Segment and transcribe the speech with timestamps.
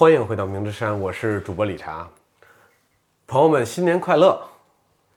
[0.00, 2.08] 欢迎回到明之山，我是主播理查。
[3.26, 4.42] 朋友们，新年快乐！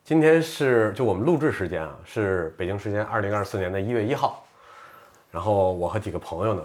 [0.03, 4.45] 今天是就我们录制时间啊，是北京时间二零二四年的一月一号。
[5.31, 6.61] 然后我和几个朋友呢，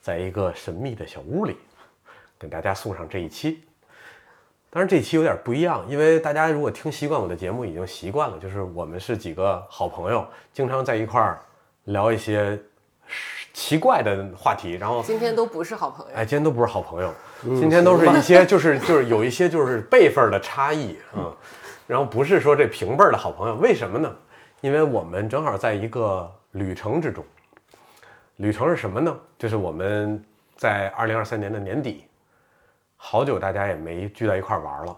[0.00, 1.56] 在一个神秘的小屋里，
[2.38, 3.64] 给大家送上这一期。
[4.70, 11.40] 当然这一期有点不一样，因为大家如果听习惯我的节目，已经习惯了，就是我们是几个好朋友，经常在一块儿
[11.86, 12.56] 聊一些
[13.52, 14.74] 奇怪的话题。
[14.74, 21.30] 然后今天都不是好朋友，哎，今天都不是好朋友，今天都是一些就是就是有一些就是辈分的差异啊，
[21.86, 24.12] 然后不是说这平辈儿的好朋友，为什么呢？
[24.60, 27.24] 因为我们正好在一个旅程之中，
[28.36, 29.16] 旅程是什么呢？
[29.38, 30.20] 就是我们
[30.56, 32.04] 在二零二三年的年底，
[32.96, 34.96] 好久大家也没聚在一块儿玩了，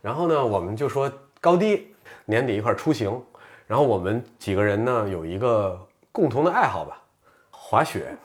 [0.00, 3.22] 然后呢，我们就说高低年底一块儿出行，
[3.66, 5.78] 然后我们几个人呢有一个
[6.10, 6.96] 共同的爱好吧，
[7.50, 8.16] 滑雪。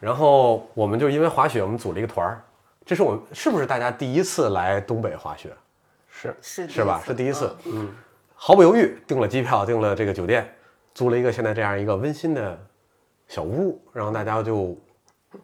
[0.00, 2.42] 然后我们就因为滑雪，我们组了一个团儿。
[2.88, 5.50] 这是我们是不是大家第一次来东北滑雪？
[6.08, 7.02] 是是是吧？
[7.04, 7.54] 是第一次。
[7.66, 7.94] 嗯
[8.34, 10.50] 毫不犹豫订了机票，订了这个酒店，
[10.94, 12.58] 租了一个现在这样一个温馨的
[13.26, 14.74] 小屋，然后大家就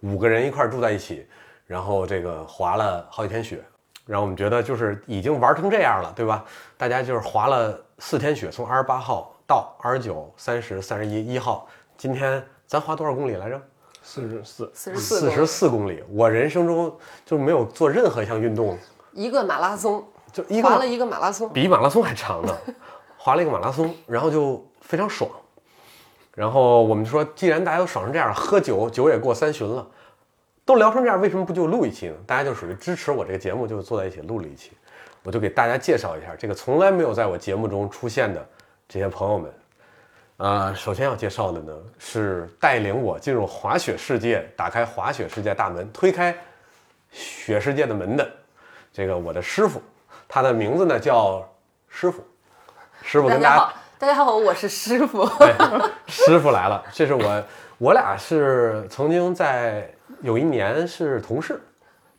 [0.00, 1.26] 五个人一块儿住在一起，
[1.66, 3.62] 然后这个滑了好几天雪，
[4.06, 6.42] 然后我们觉得就是已经玩成这样了，对吧？
[6.78, 13.60] 大家就是滑了四天雪，从二十八号到二十九、三十、三十一、一号，今天咱滑多少公里来着？
[14.04, 16.04] 四十四，四十四四十四公里。
[16.10, 18.78] 我人生中就没有做任何一项运动，
[19.12, 22.54] 一个马拉松，就一个滑了一个马拉松，比马拉松还长呢，
[23.16, 25.28] 滑了一个马拉松，然后就非常爽。
[26.34, 29.86] 然后我们就说，既然大家都爽成这样，喝酒酒也过三巡了，
[30.64, 32.14] 都聊成这样，为什么不就录一期呢？
[32.26, 34.72] 大家就属于支持我这个节目，就坐在一起录了一期。
[35.22, 38.46] 我就给大家介绍一下这个从来没有在我节目中出现的
[38.86, 39.50] 这些朋友们。
[40.38, 46.36] 呃，首先要介绍的呢是带领我进入滑雪世界、打开滑雪世界大门、推开
[47.12, 48.28] 雪世界的门的
[48.92, 49.80] 这个我的师傅，
[50.26, 51.48] 他的名字呢叫
[51.88, 52.24] 师傅。
[53.02, 55.24] 师傅跟大家大家好，大家好，我是师傅。
[55.38, 55.54] 对，
[56.08, 57.44] 师傅来了，这是我，
[57.78, 59.88] 我俩是曾经在
[60.20, 61.60] 有一年是同事，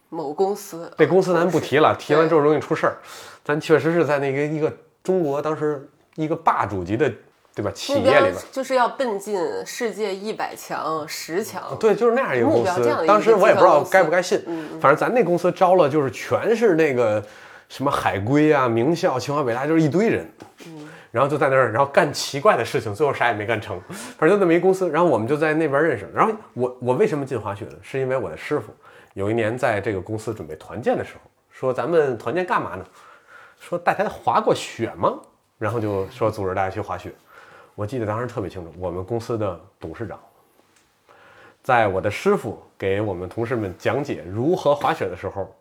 [0.07, 2.97] 某公司这公司咱不提了，提完之后容易出事儿。
[3.43, 4.71] 咱确实是在那个一个
[5.03, 5.85] 中国当时
[6.15, 7.11] 一个霸主级的，
[7.55, 7.71] 对吧？
[7.73, 11.63] 企业里边，就是要奔进世界一百强、十强。
[11.79, 17.23] 对，就是那样一个公司当时我也不知道该不该信，嗯反正咱那公司招了就是全是那个
[17.69, 20.29] 什么海归啊、名校、清华北大，就是一堆人。
[20.67, 23.79] 嗯然后就在那儿，然后干奇怪的事情，最后啥也没干成，
[24.17, 24.89] 反正就那么一公司。
[24.89, 26.05] 然后我们就在那边认识。
[26.13, 27.77] 然后我我为什么进滑雪呢？
[27.81, 28.73] 是因为我的师傅
[29.13, 32.83] 有一年在这个公司准备团建的时候，说咱们团建干嘛呢？
[33.61, 35.13] 说大家滑过雪吗？
[35.57, 37.13] 然后就说组织大家去滑雪。
[37.75, 40.17] 我记得当时特别清楚，我们公司的董事长，
[41.61, 45.53] 在我的师傅给我们同事们讲解如何滑雪的时候，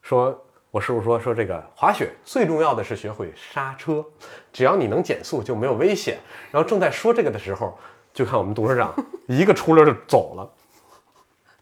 [0.00, 4.04] 说，我师傅说说这个滑雪最重要的是学会刹车，
[4.52, 6.18] 只要你能减速就没有危险。
[6.50, 7.78] 然后正在说这个的时候，
[8.12, 8.94] 就看我们董事长
[9.26, 10.50] 一个出溜就走了，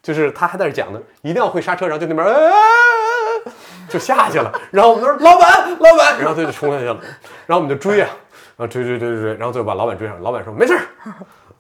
[0.01, 2.53] 就是他还在这讲呢，一定要会刹车，然后就那边、哎
[3.89, 4.51] 就下去了。
[4.71, 6.95] 然后我们说老板老板，然后他就冲下去了，
[7.47, 8.09] 然后我们就追啊，
[8.63, 10.87] 后追追追追追，然后最后把老板追上，老板说没事儿，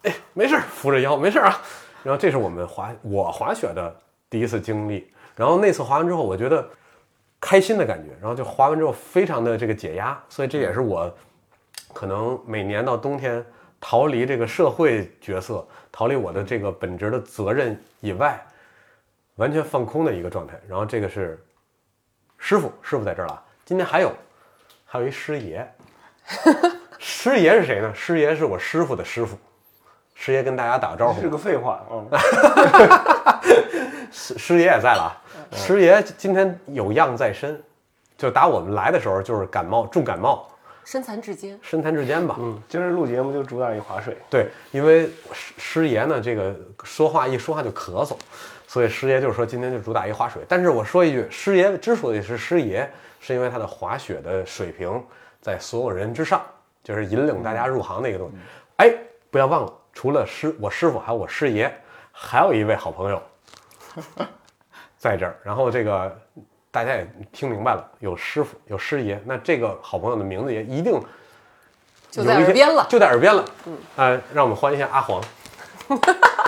[0.04, 1.60] 哎没事儿，扶着腰没事儿啊。
[2.02, 3.94] 然后这是我们滑我滑雪的
[4.28, 6.68] 第一次经历，然后那次滑完之后，我觉得
[7.40, 11.12] 开心的感觉，然后就滑完之后非常的这个解压，所以这也是我
[11.92, 13.44] 可能每年到冬天
[13.80, 18.40] 逃离这个社会角色，逃离我的这个本职的责任以外，
[19.36, 20.60] 完全放空的一个状态。
[20.68, 21.40] 然后这个是
[22.38, 24.12] 师傅，师傅在这儿了，今天还有
[24.84, 25.64] 还有一师爷，
[27.04, 27.92] 师爷是谁呢？
[27.92, 29.36] 师爷是我师傅的师傅，
[30.14, 31.20] 师爷跟大家打个招呼。
[31.20, 32.06] 是个废话，嗯，
[34.12, 35.12] 师师爷也在了啊，
[35.50, 37.60] 师爷今天有恙在身，
[38.16, 40.48] 就打我们来的时候就是感冒，重感冒，
[40.84, 42.36] 身残志坚，身残志坚吧。
[42.38, 48.16] 嗯，今儿录节目就主打一划水，对，因为师师爷呢，这个说话一说话就咳嗽，
[48.68, 50.40] 所以师爷就是说今天就主打一划水。
[50.48, 52.88] 但是我说一句，师爷之所以是师爷，
[53.18, 55.02] 是因为他的滑雪的水平
[55.40, 56.40] 在所有人之上，
[56.82, 58.34] 就是引领大家入行的一个东西。
[58.76, 58.94] 哎，
[59.30, 61.72] 不要忘了，除了师我师傅，还有我师爷，
[62.10, 63.22] 还有一位好朋友
[64.98, 65.36] 在这儿。
[65.42, 66.20] 然后这个
[66.70, 71.00] 大家也听明白了，有师傅，有师爷，那这个好朋友的名字也一定
[72.10, 72.86] 就在耳边了。
[72.88, 73.44] 就在耳边了。
[73.66, 75.22] 嗯，呃，让我们欢迎一下阿黄。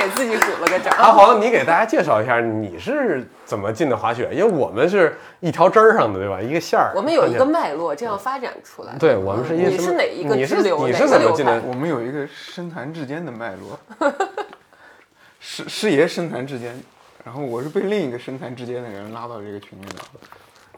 [0.00, 0.96] 给自己鼓了个掌。
[0.96, 4.30] 阿黄，你给大家介绍一下你是怎么进的滑雪？
[4.32, 6.40] 因为我们是一条枝儿上的，对吧？
[6.40, 6.92] 一个线儿。
[6.94, 8.94] 我们有一个脉络，这样发展出来。
[8.98, 10.86] 对我们是因为你什么是哪一个你是支流？
[10.86, 11.60] 你是怎么进的？
[11.66, 13.78] 我们有一个身残志坚的脉络，
[15.38, 16.80] 师师爷身残志坚，
[17.24, 20.02] 然后我是被另一个身残志坚的人拉到这个群里的，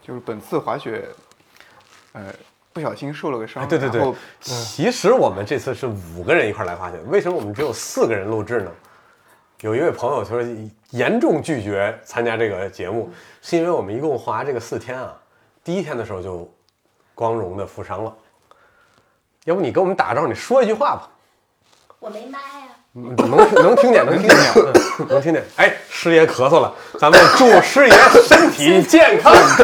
[0.01, 1.05] 就是本次滑雪，
[2.11, 2.23] 呃，
[2.73, 5.87] 不小心受了个伤，哎，对对对，其实我们这次是
[6.17, 8.71] 五个人一块来滑雪，为什么我们只有四个人录制呢？
[9.63, 10.43] 有一位朋友说
[10.89, 13.09] 严重拒绝参加这个节目，
[13.41, 15.15] 是因为我们一共滑这个四天啊，
[15.63, 16.53] 第一天的时候就
[17.15, 18.13] 光荣的负伤了。
[19.45, 21.09] 要不你跟我们打个招呼，你说一句话吧。
[21.99, 22.75] 我没麦啊。
[22.95, 24.37] 嗯能能听见，能听见，
[24.99, 25.41] 嗯 能听见。
[25.55, 27.95] 哎，师爷咳嗽了，咱们祝师爷
[28.27, 29.33] 身体健康。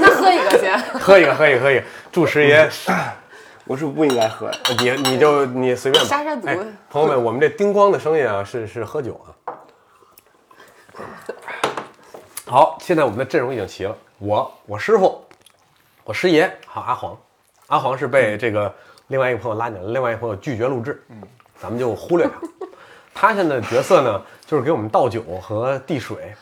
[0.00, 0.76] 那喝一个先。
[0.98, 2.68] 喝一个，喝一个，喝一个，祝师爷
[3.70, 4.58] 我是不应该喝的。
[4.80, 6.10] 你你就你随便吧。
[6.10, 6.58] 杀杀毒哎
[6.90, 9.30] 朋友们，我们这叮咣的声音啊，是是喝酒啊。
[12.46, 15.24] 好，现在我们的阵容已经齐了，我我师傅，
[16.02, 17.16] 我师爷，还有阿黄。
[17.68, 18.74] 阿黄是被这个
[19.06, 21.22] 另外一个朋友拉进来，另外一个朋友拒绝录制，嗯，
[21.56, 22.40] 咱们就忽略他。
[23.14, 26.34] 他现在的角色呢，就是给我们倒酒和递水。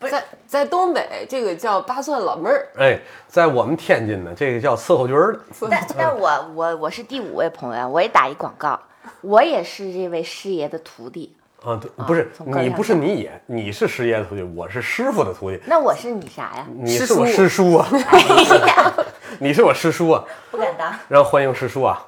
[0.00, 5.40] 在在东北，这个叫八蒜老妹儿，哎，在我们天津呢，这个叫伺候军儿的。
[5.68, 8.78] 但但我我我是第五位朋友，我也打一广告，
[9.22, 11.34] 我也是这位师爷的徒弟。
[11.64, 15.60] 啊，对，不是你，不是你也，你是师爷的徒弟，我是师傅的徒弟。
[15.66, 16.64] 那我是你啥呀？
[16.72, 17.88] 你是我师师叔啊，
[19.40, 20.94] 你是我师叔啊，不敢当。
[21.08, 22.06] 然后欢迎师叔啊，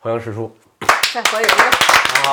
[0.00, 0.50] 欢迎师叔
[1.12, 1.62] 再欢迎一个。
[2.30, 2.32] 啊！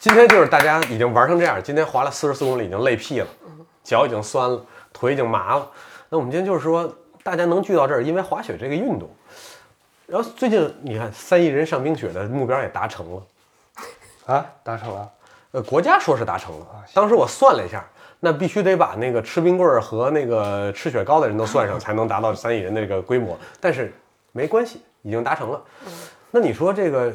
[0.00, 3.26] 今天就是大家已经玩成这样，今天滑了四十四公里，已经累屁了，
[3.90, 5.68] 脚已经酸了，腿已经麻了。
[6.08, 9.10] 那我们今天就是说，大家能聚到这儿，因为滑雪这个运动。
[10.06, 13.22] 然后最近你看，三亿人上冰雪的目标也达成了，
[14.32, 15.10] 啊，达成了。
[15.50, 16.66] 呃，国家说是达成了。
[16.94, 17.84] 当时我算了一下，
[18.20, 23.36] 那必须得把那个吃冰棍儿和那个吃雪糕的人都算上，才能达到三亿人的这个规模。
[23.58, 23.92] 但是
[24.30, 25.60] 没关系，已经达成了。
[26.30, 27.12] 那你说这个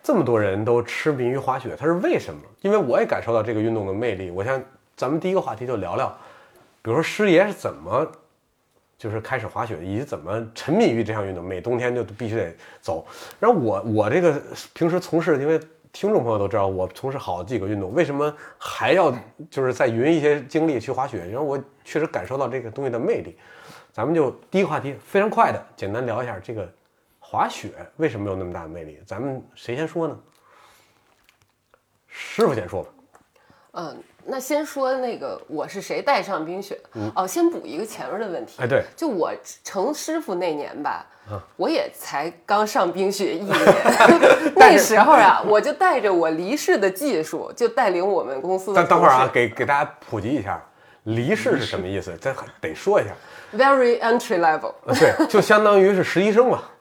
[0.00, 2.40] 这么多人都痴迷于滑雪，它是为什么？
[2.60, 4.30] 因为我也感受到这个运动的魅力。
[4.30, 4.62] 我想
[4.98, 6.08] 咱们第一个话题就聊聊，
[6.82, 8.04] 比如说师爷是怎么
[8.98, 13.06] 就是开始滑雪，以及怎么沉迷于这项运动，每冬天就必须得走。
[13.38, 14.42] 然后我我这个
[14.74, 15.56] 平时从事，因为
[15.92, 19.16] 听众朋友都知道，我从事好几个运动，为什么还要
[19.48, 21.24] 就是在匀一些精力去滑雪？
[21.26, 23.38] 然后我确实感受到这个东西的魅力。
[23.92, 26.68] 咱们就第一个话题非常快的简单聊一下这个
[27.20, 28.98] 滑雪为什么有那么大的魅力？
[29.06, 30.18] 咱们谁先说呢？
[32.08, 32.88] 师傅先说吧。
[33.72, 36.78] 嗯，那先说那个我是谁带上冰雪？
[37.14, 38.62] 哦，先补一个前面的问题。
[38.62, 39.32] 哎，对，就我
[39.64, 41.06] 成师傅那年吧，
[41.56, 43.56] 我也才刚上冰雪一年，
[44.54, 50.62] 那时候啊，我就带着我离世的技术，就带领我们公司的但等会儿啊，给给大家普及一下，
[51.04, 52.14] 离世是什么意思？
[52.20, 53.10] 这得说一下。
[53.56, 54.74] very entry level。
[54.84, 56.77] 呃对，就相当于是实习生嘛，对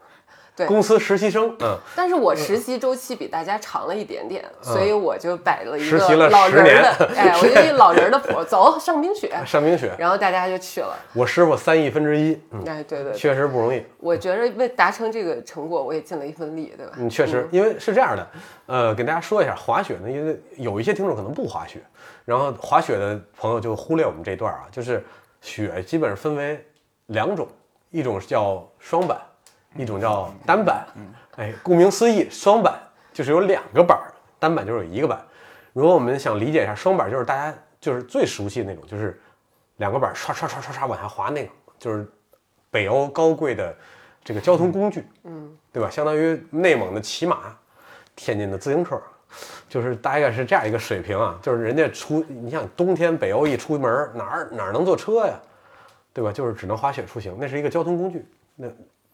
[0.65, 10.97] 公司实习生，嗯，但是我实习周期比大家长了一点点，所以我就摆了一实习了个老10年人儿的，哎，我就一老人 儿的谱，走上冰雪，上冰雪，然后大家就去了。
[11.13, 13.83] 我师傅三亿分之一，嗯，哎，对对对，确实不容易。
[13.99, 16.93] 我觉得为达成这个成果，我也尽了一份力，对吧？
[16.97, 18.27] 嗯，确实，因为是这样的，
[18.65, 21.79] 呃，给大家说一下滑雪呢，因为有一些听众可能不滑雪，
[22.25, 25.03] 然后滑雪的朋友就忽略我们这一段啊，就是
[25.41, 26.65] 雪基本上分为
[27.07, 27.47] 两种，
[27.91, 29.19] 一种是叫双板，
[29.75, 30.87] 一种叫单板。
[31.35, 32.79] 哎，顾名思义，双板
[33.13, 35.23] 就是有两个板儿，单板就是有一个板。
[35.73, 39.21] 如果我们想理解一下，双板就是大家就是最熟悉的那种，就是
[39.75, 42.11] 两个板儿唰唰唰唰唰往下滑那个，就是
[42.71, 43.75] 北欧高贵的
[44.23, 45.89] 这个交通工具，嗯，对吧？
[45.89, 47.55] 相当于内蒙的骑马，
[48.15, 48.99] 天津的自行车，
[49.69, 51.37] 就是大概是这样一个水平啊。
[51.43, 55.39] 就是人家出，你想冬天北欧一出门儿哪儿哪儿能坐车呀，
[56.11, 56.31] 对吧？
[56.31, 58.25] 就是只能滑雪出行，那是一个交通工具。
[58.55, 58.67] 那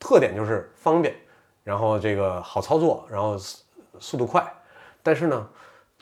[0.03, 1.15] 特点就是方便，
[1.63, 3.63] 然后这个好操作，然后速
[3.99, 4.45] 速度快。
[5.01, 5.47] 但是呢，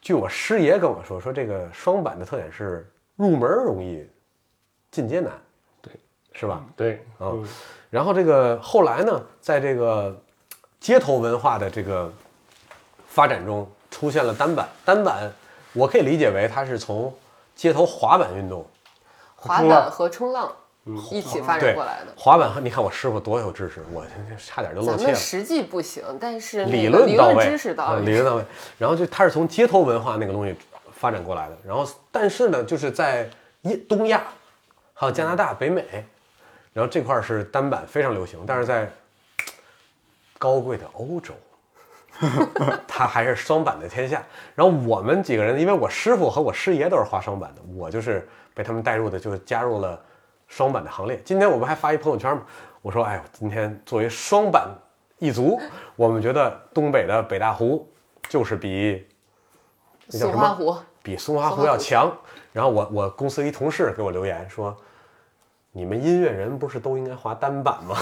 [0.01, 4.10] 据我师爷跟我说，说这个双板的特点是入门容易，
[4.89, 5.31] 进阶难，
[5.81, 5.93] 对，
[6.34, 6.65] 是吧？
[6.75, 7.48] 对，啊嗯
[7.91, 10.20] 然后这个后来呢，在这个
[10.79, 12.12] 街头文化的这个
[13.05, 14.67] 发展中，出现了单板。
[14.86, 15.31] 单板，
[15.74, 17.13] 我可以理解为它是从
[17.53, 18.65] 街头滑板运动，
[19.36, 20.51] 滑板和冲浪
[21.11, 22.13] 一起发展过来的。
[22.15, 24.05] 滑板你看我师傅多有知识，我
[24.38, 25.15] 差点就露咱们怯了。
[25.15, 28.01] 实际不行，但是理论论到位，知识到位。
[28.01, 28.45] 嗯理论到位。
[28.77, 30.55] 然后就他是从街头文化那个东西
[30.91, 31.57] 发展过来的。
[31.65, 33.29] 然后但是呢，就是在
[33.61, 34.23] 一东亚，
[34.93, 36.05] 还有加拿大、北美，
[36.73, 38.91] 然后这块儿是单板非常流行，但是在
[40.38, 41.33] 高贵的欧洲。
[42.88, 44.21] 他还是双板的天下，
[44.53, 50.00] 然后我们几个人，因为我师傅和我师爷都是滑双板的，我就是被他们带入的，就是加入了
[50.51, 51.17] 双板的行列。
[51.24, 52.41] 今天我不还发一朋友圈吗？
[52.81, 54.67] 我说，哎呦，今天作为双板
[55.17, 55.58] 一族，
[55.96, 57.89] 我们觉得东北的北大湖
[58.27, 59.08] 就是比
[60.08, 60.34] 那叫什么？
[60.34, 62.12] 松花湖，比松花湖要强。
[62.51, 64.75] 然后我我公司一同事给我留言说。
[65.74, 67.96] 你们音乐人不是都应该滑单板吗？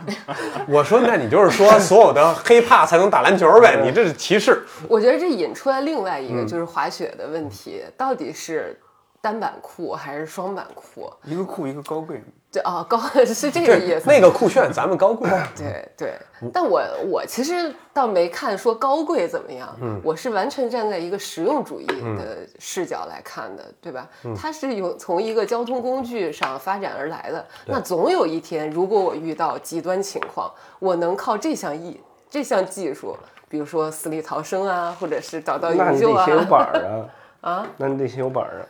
[0.66, 3.82] 我说，那你就是说所有的黑怕才能打篮球呗？
[3.84, 4.64] 你这是歧视。
[4.88, 8.80] 我觉得这引出来另外一嗯个就是滑雪的问题，到底是
[9.22, 11.08] 单板裤还是双板裤？
[11.22, 14.02] 一个酷一个高贵，对啊，高 是这个意，思。
[14.04, 15.30] 那个酷炫，咱们高贵。
[15.56, 16.14] 对对，
[16.52, 24.08] 但我我其实倒没看说高贵怎么样，嗯我是完全站在一个实用主义的视角来看的，对吧？
[24.36, 33.16] 它是有从一个交通工具上发展而来的，那总有一天，如果我遇到极端情况，我能靠这项艺这项技术，
[33.48, 37.06] 比如说死里逃生啊，或者是找到那营救啊你得先，有板儿啊。
[37.42, 38.66] 啊，那你得先有板儿啊。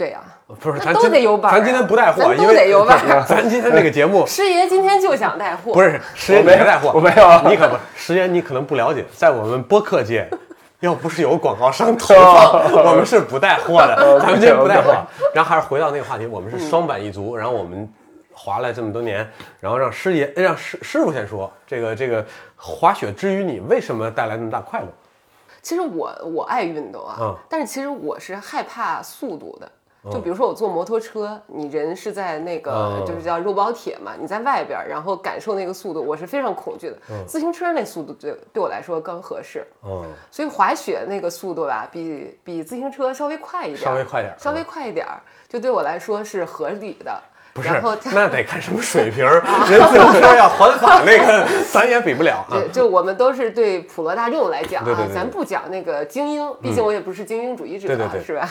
[0.00, 7.42] 对呀、不是，咱都得有板咱今天不带货，咱都因为得有板儿 咱今天这个节目 师爷今天就想带货，不是师爷，没带货，我没有啊。
[7.46, 10.26] 你可不，师爷你可能不了解，在我们播客界，
[10.80, 14.90] 要不是有广告商投放，我们是不带货的，咱们今天不带货。
[15.34, 17.86] 然后还是回到那个话题，我们是双板一族，然后我们
[18.32, 19.30] 滑了这么多年，
[19.60, 22.24] 然后让师爷让师师傅先说，这个这个
[22.56, 24.86] 滑雪之于你为什么带来那么大快乐？
[25.60, 27.36] 其实我我爱运动啊，嗯。
[27.50, 29.70] 但是其实我是害怕速度的。
[30.10, 36.96] 就比如说我坐摩托车，你人是在那个、嗯就是叫肉包铁嘛，你在外边儿，然后感受那个速度，我是非常恐惧的。
[37.26, 47.20] 自行车那速度对对我来说更合适，嗯，所以滑雪那个速度吧，比比自行车稍微快一点儿，稍微快点儿稍微快一点儿，就对我来说是合理的。
[47.52, 52.62] 不是然后， 那得看什么水平儿，人自行车要环法那个，咱也比不了啊。
[52.72, 58.48] 就就我们都是对普罗大众来讲啊，对对对对咱不讲那个精英，毕竟我也不是精英主义者，对对对是吧？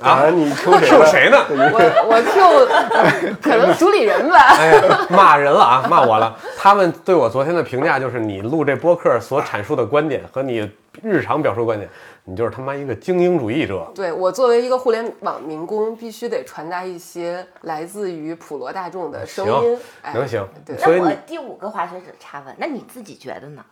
[0.00, 1.38] 啊，你 Q 谁呢？
[1.48, 4.36] 我我 Q 可能主理人吧。
[4.56, 6.36] 哎呀，骂人了啊，骂我了。
[6.56, 10.70] 他们对我昨天的评价就是，你录这播客所阐述的观点和你
[11.02, 11.90] 日常表述观点，
[12.24, 13.90] 你就是他妈一个精英主义者。
[13.94, 19.78] 对我作为一个互联网民工，必须得传达一些来自于普罗大众的声音。
[20.02, 23.64] 哎能行对，所以那我第五个滑雪者插问，那你自己觉得呢？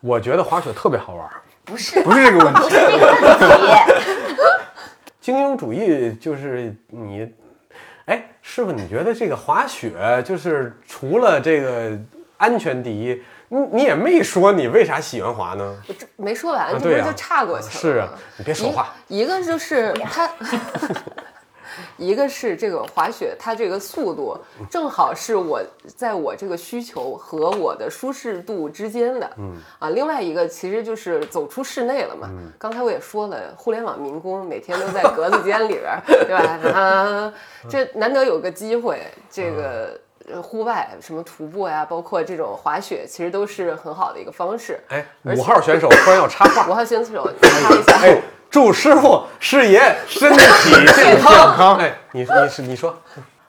[0.00, 1.28] 我觉得滑雪特别好玩。
[1.64, 3.20] 不是，不是这个问题 不是这个问题。
[5.20, 7.28] 精英主义就是你，
[8.06, 11.98] 哎，师傅，你觉得这个滑雪就是除了这个
[12.38, 15.76] 安全第一，你你也没说你为啥喜欢滑呢？
[15.86, 17.80] 我这没说完，啊对呀这不是就岔过去了吗？
[17.80, 18.08] 是啊，
[18.38, 18.94] 你别说话。
[19.08, 20.28] 一一个就是它，
[21.96, 24.38] 一个是这个滑雪，它这个速度
[24.70, 25.60] 正好是我
[25.96, 29.30] 在我这个需求和我的舒适度之间的。
[29.38, 32.30] 嗯啊，另外一个其实就是走出室内了嘛。
[32.58, 36.58] 刚才我也说了，互联网民工每天都在格子间里边儿，对吧？
[36.78, 37.32] 啊，
[37.68, 39.00] 这难得有个机会，
[39.30, 40.00] 这个。
[40.32, 44.78] 呃户外什么徒步呀，包括这种滑雪，其实都是很好的一个方式。
[44.88, 50.38] 哎，五号选手突然要插话五，号选手插一下，哎，祝师傅师爷身体
[50.94, 51.76] 健康。
[51.78, 52.94] 哎，你你是你说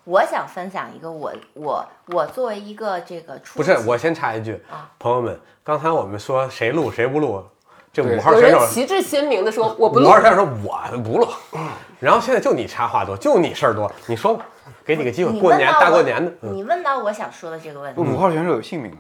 [0.04, 3.76] 我想分享一个我我我作为一个这个初不是？
[3.88, 7.44] 我先插一句啊，朋友们，刚才我们说谁录谁不录，
[7.92, 11.28] 这五号选手旗帜鲜明的说我不录五号，选手说我不录，
[12.00, 14.46] 然后现在就你插话多，就你事儿多，你说吧，
[14.86, 16.32] 给你个机会，你过年大过年的。
[16.42, 18.98] 嗯你问到我想说的这个问题，五号选手有姓名吗？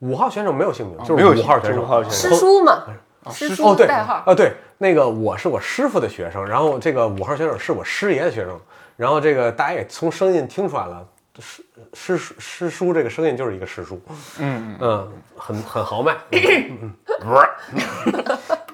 [0.00, 1.82] 五号选手没有姓名，就没有是五号选手。
[1.82, 2.82] 五号选师，叔嘛，
[3.30, 4.22] 师哦，叔对，代号。
[4.26, 8.60] 啊，对，那个我是我师傅的学生，然后这个五号选手是我师爷的学生，
[8.96, 11.06] 然后这个大家也从声音听出来了，
[11.38, 11.62] 师
[11.92, 14.00] 师叔师叔这个声音就是一个师叔，
[14.38, 16.16] 嗯，嗯，很很豪迈。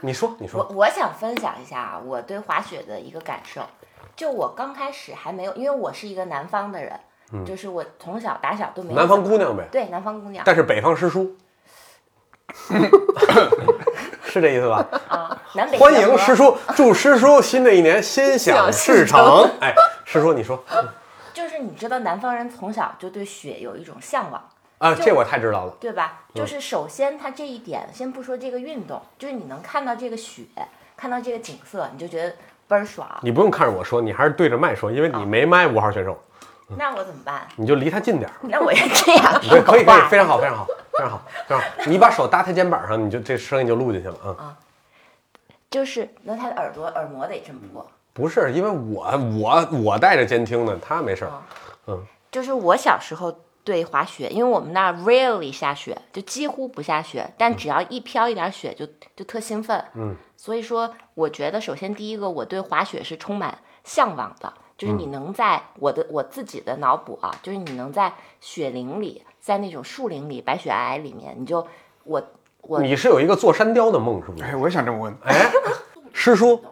[0.03, 3.61] 你说你说，我我想分享一下啊，我对滑雪的一个感受。
[4.17, 6.99] 就我刚开始还没有，因为我是一个南方的人，
[7.45, 10.43] 就是我从小打小都没南方姑娘呗，对南方姑娘。
[10.45, 11.37] 但是北方师叔，
[14.31, 14.87] 是这意思吧？
[15.09, 19.51] 啊，南北欢迎师叔，祝师叔新的一年心想事成。
[19.61, 20.63] 哎，师叔你说
[21.35, 24.41] 就是你知道南方人从小就对雪有一种向往，
[24.79, 25.73] 啊，这我太知道了。
[25.81, 26.21] 对吧？
[26.35, 30.45] 嗯就是首先它这一点，先不说这个运动，就是你能看到这个雪，
[30.97, 32.31] 看到这个景色，你就觉得
[32.69, 33.09] 倍儿爽。
[33.23, 36.17] 你不用看着我说，你还是对着麦说，因为你没麦五号选手，
[36.77, 37.47] 那我怎么办？
[37.57, 38.35] 你就离他近点儿。
[38.43, 41.67] 那我也这样 对，可以可以，非常好，非常好，非常好，非常好。
[41.87, 44.57] 你把手搭他肩膀上，你就这声音就录进去了啊。
[45.71, 47.87] 就是那他的耳朵耳膜得这么播。
[48.13, 51.33] 不是，因为我我我带着监听呢，他没事儿。
[51.87, 58.87] 嗯就是我小时候对滑雪，因为我们那儿 rarely 下雪，就几乎不下雪，但只要一飘一点雪就
[59.17, 59.85] 就特兴奋。
[59.95, 68.11] 嗯，所以说我觉得首先第一个我对滑雪是充满向往的，就是你能在我的我自己的脑补啊，就是你能在
[68.41, 71.69] 雪林里，在那种树林里、白雪皑皑里面，你就
[72.05, 72.23] 我
[72.63, 74.45] 我你是有一个坐山雕的梦，是不是？
[74.45, 75.15] 哎，我也想这么问。
[75.23, 75.51] 哎，
[76.15, 76.65] 师叔，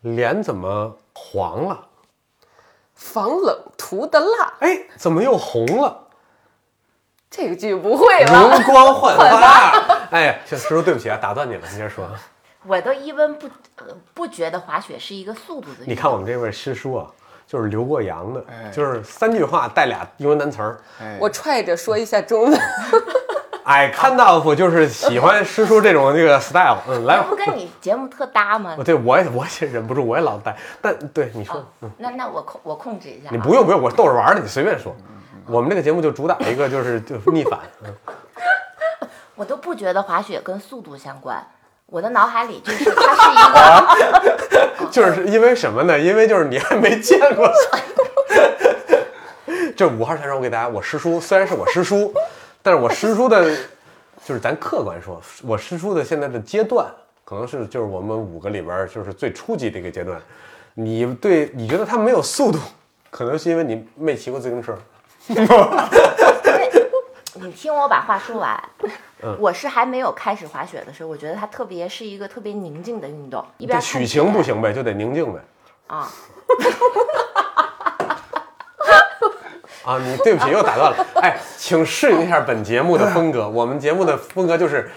[0.00, 1.86] 脸怎么黄了？
[2.94, 6.08] 防冷涂的蜡，哎，怎么又红了？
[7.30, 8.32] 这个句不会了。
[8.32, 10.08] 容光焕 发。
[10.10, 12.10] 哎，行，师叔，对不起啊，打断你了，你接着说。
[12.64, 15.84] 我都一温不呃不觉得滑雪是一个速度的。
[15.86, 17.06] 你看我们这位师叔啊，
[17.48, 20.78] 就是留过洋的，哎就是三句话带俩英文单词儿。
[21.00, 22.60] 哎，我踹着说一下中文，
[23.64, 26.76] 哎，看到我就是喜欢师叔这种那个 style。
[26.86, 27.36] 嗯，来吧这不。
[27.36, 28.84] 跟你节目特搭吗 哦，？
[28.84, 30.54] 对，我也我也忍不住，我也老带。
[30.82, 33.32] 但对你说哦，，那那我控我控制一下啊。
[33.32, 34.94] 你不用不用，我逗着玩儿的，你随便说。
[35.46, 37.60] 我们这个节目就主打一个就是就是逆反。
[37.82, 37.94] 嗯
[39.34, 41.42] 我都不觉得滑雪跟速度相关。
[41.90, 43.34] 我的脑海里就是他是一
[44.84, 45.98] 个， 就是因为什么呢？
[45.98, 47.50] 因为就是你还没见过。
[49.74, 52.12] 这五号选手，我给大家，我师叔虽然是我师叔，
[52.62, 53.42] 但是我师叔的，
[54.22, 56.86] 就是咱客观说，我师叔的现在的阶段，
[57.24, 60.20] 可能是就是我们五个里边就是最初级的一个阶段。
[60.74, 62.58] 你对你觉得他没有速度，
[63.10, 64.76] 可能是因为你没骑过自行车。
[67.42, 68.62] 你听我把话说完。
[69.38, 75.40] 我是还没有开始滑雪的时候，我觉得它特别是一个特别宁静的运动，一边这许晴不行呗，就得宁静呗。
[75.88, 76.08] 啊。
[79.84, 81.06] 啊，你对不起，又打断了。
[81.16, 83.48] 哎，请适应一下本节目的风格。
[83.48, 84.90] 我们节目的风格就是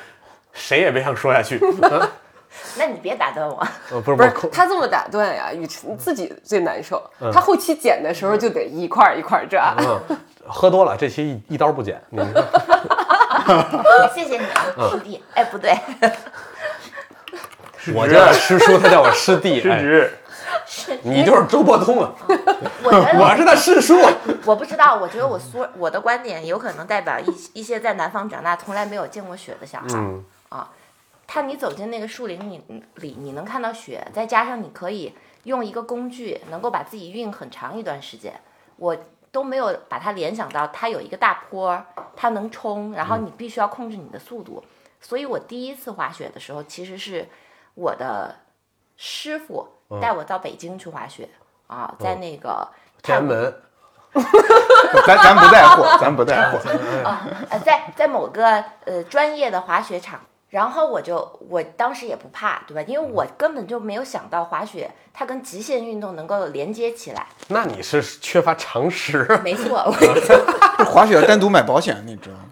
[0.53, 1.57] 谁也别想说下去。
[1.81, 2.11] 啊
[2.77, 3.65] 那你别打断我。
[3.91, 7.01] 呃，不是不是他这么打断呀，雨辰自己最难受。
[7.33, 9.73] 他后期剪的时候就得一块儿一块儿抓。
[9.79, 12.01] 嗯，喝多了，这期一一刀不剪。
[12.09, 12.19] 你
[14.13, 15.23] 谢谢你啊，师弟。
[15.33, 15.77] 哎，不对，
[17.93, 19.61] 我叫他师叔，他叫我师弟。
[19.69, 19.79] 哎，
[20.65, 22.13] 失职，你就是周伯通啊，
[22.83, 23.97] 我觉得我是他师叔。
[24.45, 29.87] 我不知道，我觉得我说我的观点有可能代表一一些在南方长大、从来没有见过雪的小孩。
[29.93, 30.69] 嗯啊，
[31.25, 32.61] 他你走进那个树林里
[32.95, 35.13] 里，你能看到雪，再加上你可以
[35.43, 38.33] 用一个工具能够把自己运很长一段时间，
[38.77, 38.95] 我
[39.31, 44.63] 都没有把它联想到它有一个大坡儿，它能冲，然后你必须要控制你的速度。
[44.99, 47.27] 所以我第一次滑雪的时候，其实是
[47.73, 48.35] 我的
[48.97, 49.67] 师傅
[50.01, 51.27] 带我到北京去滑雪
[51.67, 52.67] 啊，在那个
[53.01, 53.61] 天安门，
[55.07, 56.59] 咱咱不带货，咱不带货。
[57.03, 60.19] 啊，呃，在在某个呃专业的滑雪场，
[60.51, 61.17] 然后我就
[61.49, 62.81] 我当时也不怕，对吧？
[62.85, 67.25] 因为我根本就没有想到滑雪它跟极限运动能够连接起来。
[67.47, 69.25] 那你是缺乏常识。
[69.43, 69.77] 没错，
[70.79, 72.45] 我 滑雪要单独买保险，你知道吗？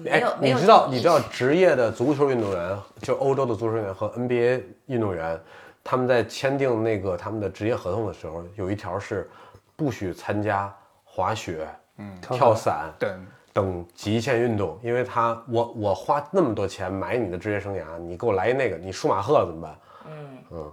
[0.00, 5.40] 没有哎，没有你知道你知道职业的足球运动员，就欧洲的足球运动员和 NBA 运动员，
[5.82, 9.28] 他们在签订那个他们的职业合同的时候，有一条是
[9.74, 10.72] 不许参加
[11.04, 11.66] 滑雪、
[11.96, 19.78] 嗯，跳伞等等极限运动，因为他我我花那么多钱买你的职业生涯，你给我来一那个，你舒马赫怎么办？
[20.06, 20.72] 嗯嗯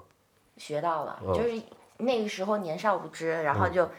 [0.57, 1.61] 学到了，嗯就是
[1.97, 3.89] 那个时候年少无知，然后就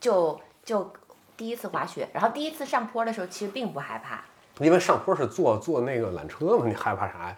[0.00, 0.92] 就就
[1.36, 4.22] 第一次滑雪，然后第一次上坡的时候其实并不害怕，
[4.64, 7.36] 因为上坡是坐坐那个缆车嘛，你害怕啥呀？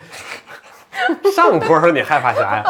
[1.35, 2.65] 上坡你害怕啥呀？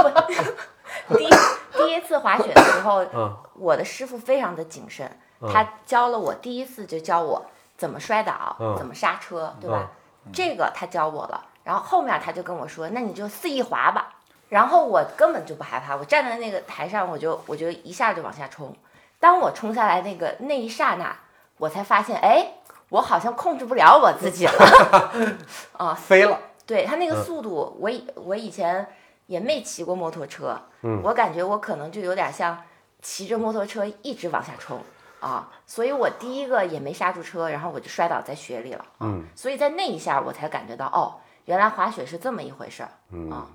[1.16, 1.30] 第一
[1.72, 7.42] 第一次滑雪的时候，嗯我的师傅非常的谨慎，他教了我第一次就教我
[7.76, 9.90] 怎么摔倒，嗯怎么刹车，对吧？
[10.32, 14.14] 这个他教我了，然后后面他就跟我说，那你就肆意滑吧。
[14.48, 18.74] 然后我根本就不害怕，我站在那个台上，我就我就一下就往下冲。
[19.18, 21.16] 当我冲下来那个那一刹那，
[21.58, 22.54] 我才发现，哎，
[22.90, 25.36] 我好像控制不了我自己了。
[25.76, 26.38] 啊飞了。
[26.64, 28.86] 对他那个嗯速度，我以我以前
[29.26, 32.60] 也没骑过摩托车，嗯我感觉我可能就有点像
[33.00, 34.80] 骑着摩托车一直往下冲
[35.20, 41.14] 啊，所以我第一个也没刹住车，然后我就摔倒在雪里了，啊、嗯所以在那一下我才感觉到，哦，
[41.46, 43.46] 原来滑雪是这么一回事儿，嗯啊，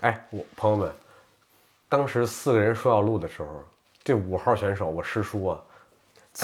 [0.00, 0.92] 哎，我朋友们，
[1.88, 3.48] 当时四个人说要录的时候，
[4.02, 5.58] 这五号选手我师叔啊，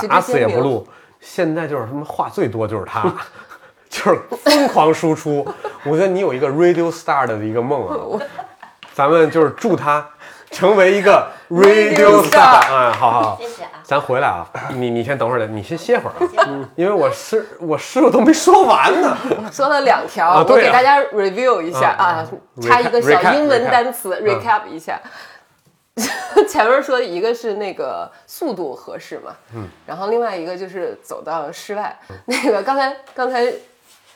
[0.09, 0.87] 打死也不录。
[1.19, 3.03] 现在就是他妈话最多就是他，
[3.89, 5.47] 就是疯狂输出。
[5.85, 8.27] 我觉得你有一个 radio star 的一个梦啊，
[8.93, 10.07] 咱们就是祝他
[10.51, 12.61] 成为一个 radio star。
[12.61, 13.71] 哎，好好好，谢谢啊。
[13.83, 19.17] 咱回来啊，你你先等会儿，你先歇会儿啊，因为我师我师傅都没说完呢。
[19.53, 22.27] 说了两条，我给大家 review 一下啊
[22.61, 25.01] 插一个小英文单词嗯 recap 一下。
[26.47, 31.99] 前面说一个是那个速度合适嘛，嗯，然后另外一个就是走到室外。
[32.27, 33.63] 那个刚才刚才师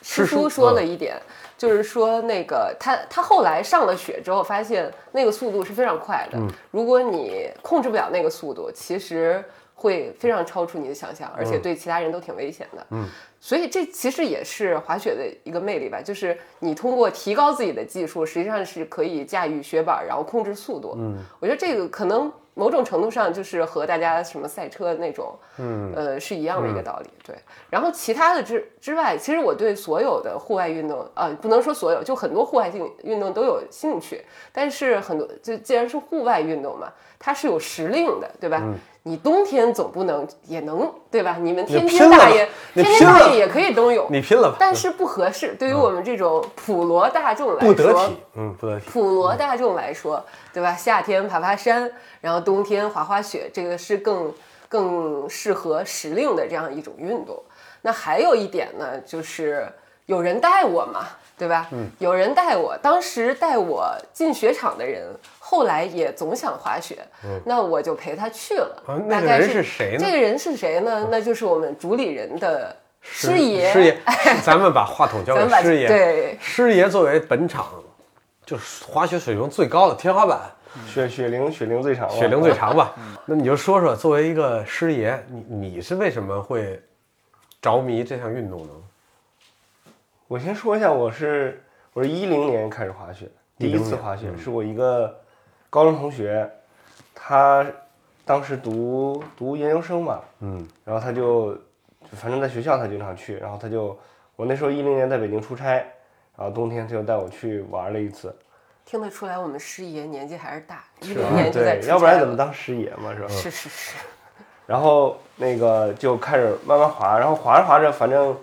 [0.02, 1.16] 师叔叔说了嗯一点，
[1.60, 6.38] 就是说那个他他后来上了雪之后，发现那个速度是非常快的。
[6.70, 9.44] 如果你控制不了那个速度，其实
[9.74, 12.86] 会非常超出你的想象，而且对其他人都挺危险的。
[12.92, 13.06] 嗯，
[13.38, 20.94] 所以这其实也是滑雪的一个魅力吧，就是你通过提高自己的技术，实际上是可以驾驭雪板，然后控制速度。
[20.96, 27.10] 嗯，我觉得这个可能某种程度上就是和大家什么赛车那种，嗯，呃，是一样的一个道理。
[27.24, 27.34] 对，
[27.70, 34.24] 然后其他的之之外，其实我对所有的户外运动，呃，不能说所有，就很多户外性运动都有兴趣。
[34.52, 38.62] 但是很多就既然是户外运动嘛，它是有时令的，对吧？
[39.10, 41.36] 你冬天总不能也能对吧？
[41.40, 45.56] 你们天拼了吧津大爷，天天津大爷也可以冬泳，你拼了吧，但是不合适。
[45.58, 48.86] 对于我们这种普罗大众来说，不得体，嗯，不得体。
[48.88, 50.74] 普罗大众来说，对吧？
[50.74, 54.32] 夏天爬爬山，然后冬天滑滑雪，这个是更
[54.68, 57.42] 更适合时令的这样一种运动。
[57.82, 59.66] 那还有一点呢，就是
[60.06, 61.66] 有人带我嘛，对吧？
[61.72, 65.04] 嗯，有人带我，当时带我进雪场的人，
[65.50, 66.96] 后来也总想滑雪，
[67.44, 68.82] 那我就陪他去了。
[68.86, 71.08] 啊那个人是是谁呢这个人是谁呢？
[71.10, 73.72] 那就是我们主理人的师爷。
[73.72, 73.98] 师爷，
[74.44, 75.88] 咱们把话筒交给师爷。
[75.88, 77.66] 对师爷作为本场
[78.46, 80.38] 就是滑雪水平最高的天花板，
[80.86, 82.94] 雪雪龄雪龄最长，雪龄最长吧？
[83.26, 86.80] 那你就说说，作为一个师爷，你你是为什么会
[87.60, 88.72] 着迷这项运动呢？
[90.28, 91.60] 我先说一下，我是
[91.92, 95.12] 我是一零年开始滑雪，第一次滑雪是我一个
[95.70, 96.50] 高中同学，
[97.14, 97.64] 他
[98.24, 103.96] 当时读读研究生嘛，嗯，然后他就就反正在学校他经常去，然后他就
[104.34, 105.74] 我那时候一零年在北京出差，
[106.36, 108.34] 然后冬天他就带我去玩了一次，
[108.84, 113.28] 听得出来，我们师爷年纪还是大，一是零年就在对，出要不然怎么当师爷嘛，是吧？
[113.28, 113.94] 是是是，
[114.66, 118.36] 然后那个就开始慢慢滑，然后滑着滑着，反正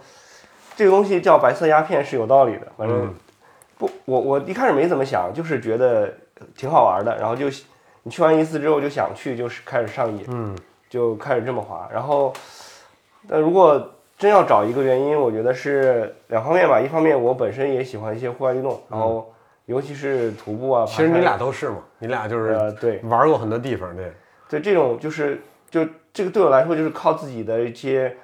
[0.75, 2.67] 这个东西叫白色鸦片是有道理的。
[2.77, 3.15] 反正、嗯
[3.77, 6.13] 不，我我一开始没怎么想，就是觉得
[6.55, 7.47] 挺好玩的，然后就
[8.03, 10.57] 你去完一次之后就想去，就是开始上瘾，嗯，
[10.89, 11.89] 就开始这么滑。
[11.91, 12.33] 然后，
[13.23, 16.79] 那如果真要找一个原因，我觉得是两方面吧。
[16.79, 19.33] 一方面我本身也喜欢一些户外运动，然后
[19.65, 20.85] 尤其是徒步啊。
[20.87, 24.11] 其实你俩都是嘛，你俩就是呃对玩过很多地方，对，
[24.49, 28.15] 对这种就是就这个对我来说就是靠自己的一些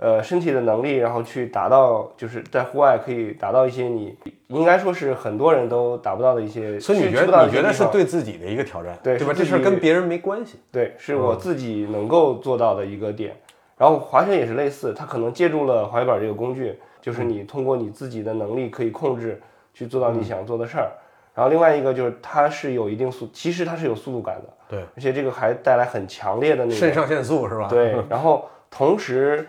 [0.00, 4.16] 呃身体的能力，然后去达到就是在户外可以达到一些你
[4.48, 9.18] 应该说是很多人都达不到的一些，所以你觉得你觉得是对自己的一个挑战，对？
[9.18, 13.36] 对是自己这事儿跟别人没关系，对，是我自己能够做到的一个点。
[13.76, 19.40] 然后滑雪也是类似，它可能借助了滑雪板这个工具，就是你通过你自己的能力可以控制
[19.72, 20.90] 去做到你想做的事儿。
[21.34, 27.68] 然后另外一个就是它是有一定速，其实它是有速度感的，对，而且这个还带来很强烈的那个肾上腺素是吧？
[27.68, 29.48] 对，然后同时，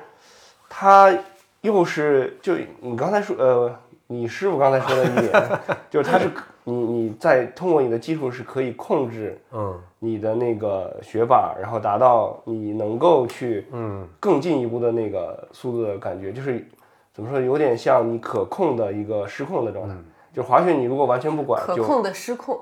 [0.73, 1.13] 他
[1.59, 3.75] 又是就你刚才说，呃，
[4.07, 5.59] 你师傅刚才说的一点，
[5.91, 6.31] 就是他是
[6.63, 9.77] 你你在通过你的技术是可以控制嗯。
[9.99, 14.07] 你的那个雪板，然后达到你能够去嗯。
[14.19, 16.65] 更进一步的那个速度的感觉，就是
[17.13, 19.93] 怎么说，有点像你可控的一个失控的状态。
[20.33, 22.57] 就滑雪，你如果完全不管，就可控的失控，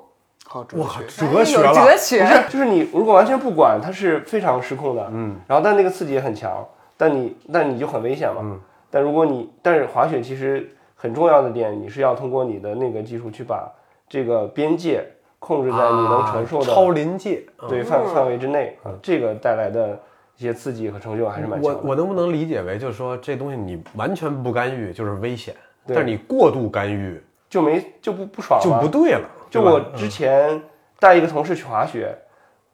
[0.47, 1.25] 好哲哇，学。
[1.25, 1.57] 哎有哲学。
[1.61, 6.65] 了，哲学，就是你如果完全不管，它是非常失控的，嗯，然后但那个刺激也很强，
[6.99, 8.59] 但你但你就很危险嘛，嗯，
[8.91, 13.71] 但如果你但是滑雪其实很重要的点，你是要通过你的那个技术去把
[14.09, 15.07] 这个边界
[15.39, 17.69] 控制在你能承受的、啊超临界，嗯。
[17.69, 19.97] 对范范围之内，啊，这个带来的
[20.35, 21.79] 一些刺激和成就还是蛮强的。
[21.81, 25.55] 我我能不能理解为，就是说这东西你完全不干预就是危险，
[25.87, 25.95] 对。
[25.95, 27.17] 但是你过度干预
[27.49, 29.21] 就没就不不爽就不对了。
[29.49, 30.61] 就我之前
[30.99, 32.13] 带一个同事去滑雪，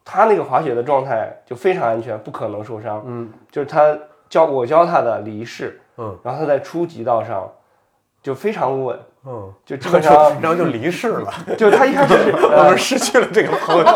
[0.04, 3.04] 他那个滑雪的状态就非常安全，不可能受伤。
[3.06, 3.98] 嗯，就是他
[4.36, 7.50] 教我教他的离式，嗯，然后他在初级道上
[8.22, 13.86] 就非常稳，嗯，就基然后就本上然后就离世了， 就他一开始是 我呃们失去了这个朋友。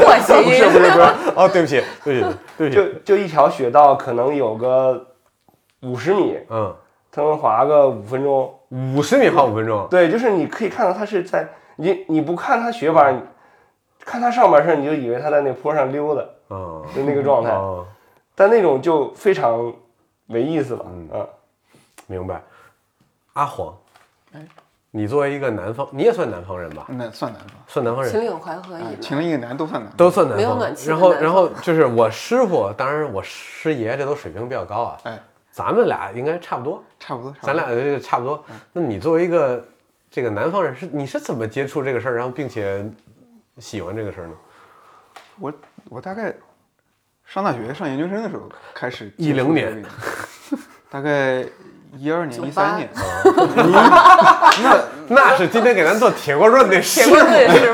[0.00, 1.00] 破谐不是音，不是不是，
[1.36, 5.06] 哦，对不起，对不起，对不就起，就就一条雪道可能有个
[5.82, 6.74] 五十米，嗯，
[7.12, 8.52] 他能滑个五分钟。
[8.70, 13.22] 五十米滑五分钟，对，就是你可以看到他是在你你不看他雪板，
[14.04, 17.50] 看他上半身你就以为他在那坡上溜达，嗯，就那个状态。
[17.50, 17.86] 哦
[18.40, 19.70] 但那种就非常
[20.24, 21.28] 没意思了，嗯，
[22.06, 22.40] 明白。
[23.34, 23.76] 阿黄，
[24.90, 26.86] 你作为一个南方，你也算南方人吧？
[26.88, 29.96] 那算南方，算南方人，秦岭淮河以南，秦岭以南都算南方。
[29.98, 34.98] 都算南没有方暖气然后，然后就是我师傅，当然我师爷这都水平比较高啊。
[35.04, 37.30] 哎，咱们俩应该差不多，差不多。
[37.32, 38.42] 差不多咱俩这个差不多。
[38.72, 39.62] 那你作为一个
[40.10, 42.90] 这个南方人，是你是怎么接触这个事儿，然后并且
[43.58, 44.32] 喜欢这个事儿呢？
[45.38, 45.52] 我
[45.90, 46.34] 我大概
[47.32, 49.84] 上大学、上研究生的时候开始10接触这个年，
[50.90, 51.44] 大概
[51.96, 52.90] 一二年、一三年，
[54.64, 57.72] 那 那是今天给咱做铁锅炖的师铁锅炖师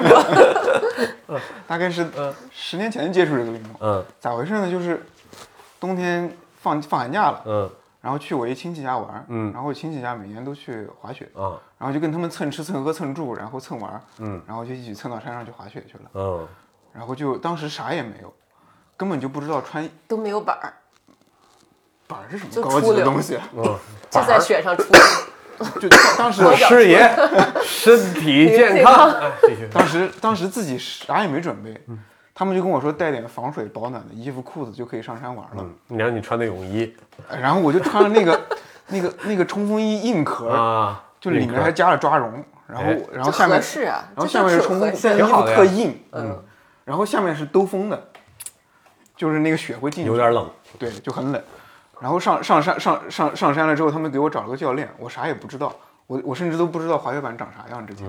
[1.27, 2.07] 傅， 大概是
[2.51, 3.73] 十年前接触这个运动。
[3.81, 4.71] 嗯咋回事呢？
[4.71, 5.03] 就是
[5.81, 7.71] 冬天放放寒假了，嗯
[8.03, 16.47] 然后去我一亲戚家玩，嗯，然后亲戚家每年都去滑雪，啊，然后就跟他们蹭吃蹭喝蹭住，然后蹭玩，嗯，然后就一起蹭到山上去滑雪去了，嗯，
[16.93, 18.33] 然后就当时啥也没有，
[18.97, 20.73] 根本就不知道穿都没有板儿，
[22.07, 23.39] 板儿是什么高级的东西，
[24.11, 24.85] 就在雪上 出。
[25.81, 27.11] 就当当时 我师爷
[27.65, 29.33] 身体健康，哎，
[29.73, 31.75] 当时当时自己啥也没准备，
[32.35, 36.95] 他们就跟我说带点防水保暖的衣服裤子就可以上山玩了，你让你穿的泳衣
[37.41, 38.39] 然后我就穿了那个
[38.89, 46.43] 那个那个冲锋衣硬壳，啊，就里面还加了抓绒，然后然后下面合适啊，然后下面是冲锋，就是合适现在衣服特硬，嗯，
[46.85, 48.09] 然后下面是兜风的，
[49.17, 50.49] 就是那个雪会进去，有点冷，
[50.79, 51.43] 对，就很冷。
[51.99, 55.75] 然后上上山上上上山了之后，他们给我找了个教练，我啥也不知道，
[56.07, 58.07] 我我甚至都不知道滑雪板长啥样之前，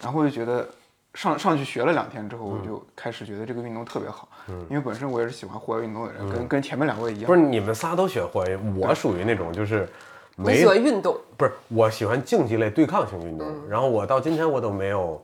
[0.00, 0.68] 然后就觉得
[1.14, 4.28] 上上去学了两天之后，我就开始觉得这个运动特别好，
[4.70, 9.88] 因为本身我也是喜欢户外运动的人，跟跟前面两位一样，不是你们仨都学会，我属于那种就是
[10.36, 15.20] 没喜欢运动，不是我喜欢竞技类对抗性运动，然后我到今天我都没有，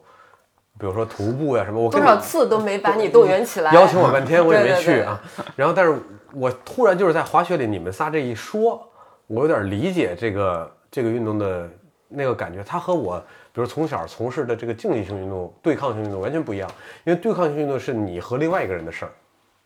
[0.81, 3.71] 比如说徒步呀、什么，我多少次都没把你动员起来。
[3.73, 5.21] 邀请我半天我也没对对对去啊。
[5.55, 5.95] 然后但是
[6.33, 8.91] 我突然就是在滑雪里你们仨这一说，
[9.27, 11.69] 我有点理解这个这个运动的
[12.09, 13.21] 那个感觉，它和我
[13.53, 16.71] 比如从小从事的这个竞技性运动、对抗性运动完全不一样，
[17.05, 19.13] 因为对抗性运动是你和另外一个人的事儿，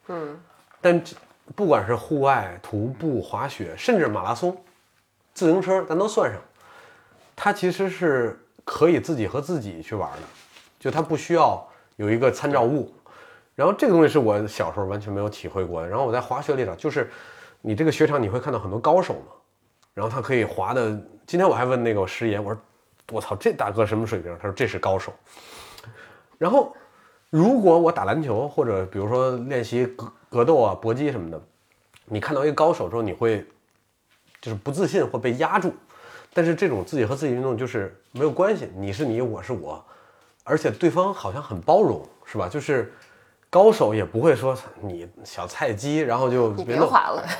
[0.08, 0.36] 嗯，
[0.80, 1.14] 但这
[1.54, 4.56] 不管是户外、徒步、滑雪，甚至马拉松、
[5.32, 6.40] 自行车，咱都算上，
[7.36, 10.22] 它其实是可以自己和自己去玩的，
[10.84, 11.66] 就它不需要
[11.96, 12.92] 有一个参照物。
[13.54, 15.88] 然后这个东西是我小时候完全没有体会过的。
[15.88, 17.10] 然后我在滑雪里头，就是
[17.62, 19.32] 你这个雪场你会看到很多高手嘛，
[19.94, 20.90] 然后他可以滑的。
[21.26, 22.60] 今天我还问那个我师爷，我说
[23.12, 24.36] 我操，这大哥什么水平？
[24.36, 25.10] 他说这是高手。
[26.36, 26.76] 然后
[27.30, 31.40] 如果我打篮球或者比如说练习格格斗啊、搏击什么的，
[32.04, 33.42] 你看到一个高手之后，你会
[34.38, 35.72] 就是不自信或被压住。
[36.34, 39.82] 但是这种自己和自己运动就是没有关系，你是你，我是我，
[40.44, 42.48] 而且对方好像很包容，是吧？
[42.48, 42.92] 就是
[43.50, 46.88] 高手也不会说你小菜鸡，然后就你别弄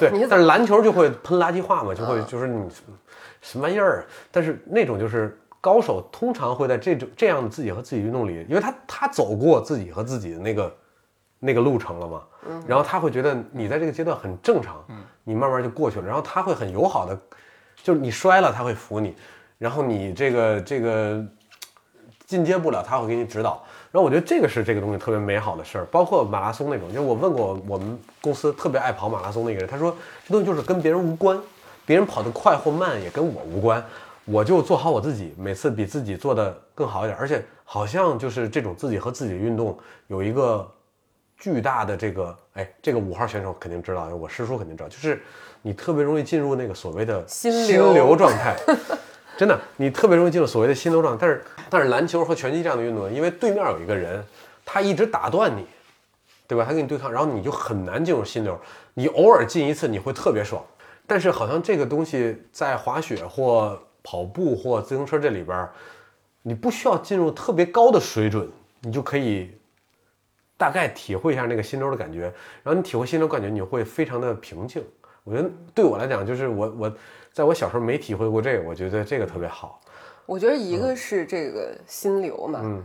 [0.00, 2.68] 对， 但是篮球就会喷垃圾话嘛，就会嗯就是你
[3.40, 4.04] 什么玩意儿啊？
[4.30, 10.76] 但是那种就是高手通常会在这种这样的自己和自己运动里，因为他他走过自己和自己的那个
[11.40, 12.22] 那个路程了嘛，
[12.66, 14.82] 然后他会觉得你在这个阶段很正常，
[15.24, 17.18] 你慢慢就过去了，然后他会很友好的，
[17.82, 19.14] 就是你摔了他会扶你，
[19.58, 21.24] 然后你这个这个
[22.34, 23.62] 进阶不了，他会给你指导。
[23.92, 31.40] 然后我觉得这个是这个东西特别美好的事儿，包括马拉松那种，就是我问过我们公司特别爱跑马拉松的一个人，他说这东西就是跟别人无关，
[31.86, 33.80] 别人跑得快或慢也跟我无关，
[34.24, 40.68] 我就做好我自己，每次比自己做的更好一点，而且好像就是这种自己和自己的运动有一个
[41.38, 45.22] 巨大的这个，哎，这个五号选手肯定知道，我师叔肯定知道，就是
[45.62, 48.56] 你特别容易进入那个所谓的心流状态。
[49.36, 51.26] 真的，你特别容易进入所谓的心流状态。
[51.26, 54.24] 但是，但是篮球和拳击这样的运动，因为对面有一个人，
[54.64, 55.66] 他一直打断你，
[56.46, 56.64] 对吧？
[56.64, 58.58] 他跟你对抗，然后你就很难进入心流。
[58.94, 60.64] 你偶尔进一次，你会特别爽。
[61.06, 65.68] 但是好像这个东西在滑雪或跑步或自行车这里边，
[66.42, 68.48] 你不需要进入特别高的水准，
[68.80, 69.50] 你就可以
[70.56, 72.32] 大概体会一下那个心流的感觉。
[72.62, 74.82] 然后你体会心流感觉，你会非常的平静。
[75.24, 76.96] 我觉得对我来讲，就是我我
[77.34, 79.80] 在我小时候没体会过这个，我觉得这个特别好。
[80.24, 82.82] 我觉得一个是这个心流嘛，嗯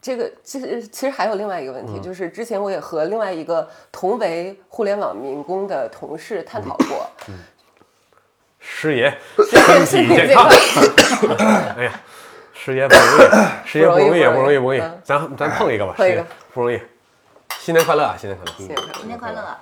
[0.00, 7.10] 这个其实其实还有另外一个问题，就是之前我也和另外一个同为互联网民工的同事探讨过，
[8.60, 9.12] 师爷
[9.50, 10.48] 身体健康。
[11.76, 12.00] 哎呀，
[12.54, 15.02] 师爷不容易，师爷不容易，不容易，不容易嗯。
[15.02, 16.80] 咱咱碰一个吧，碰一个师爷不容易。
[17.58, 18.16] 新年快乐啊！
[18.16, 18.52] 新年快乐！
[18.56, 19.58] 新年快乐新年快乐！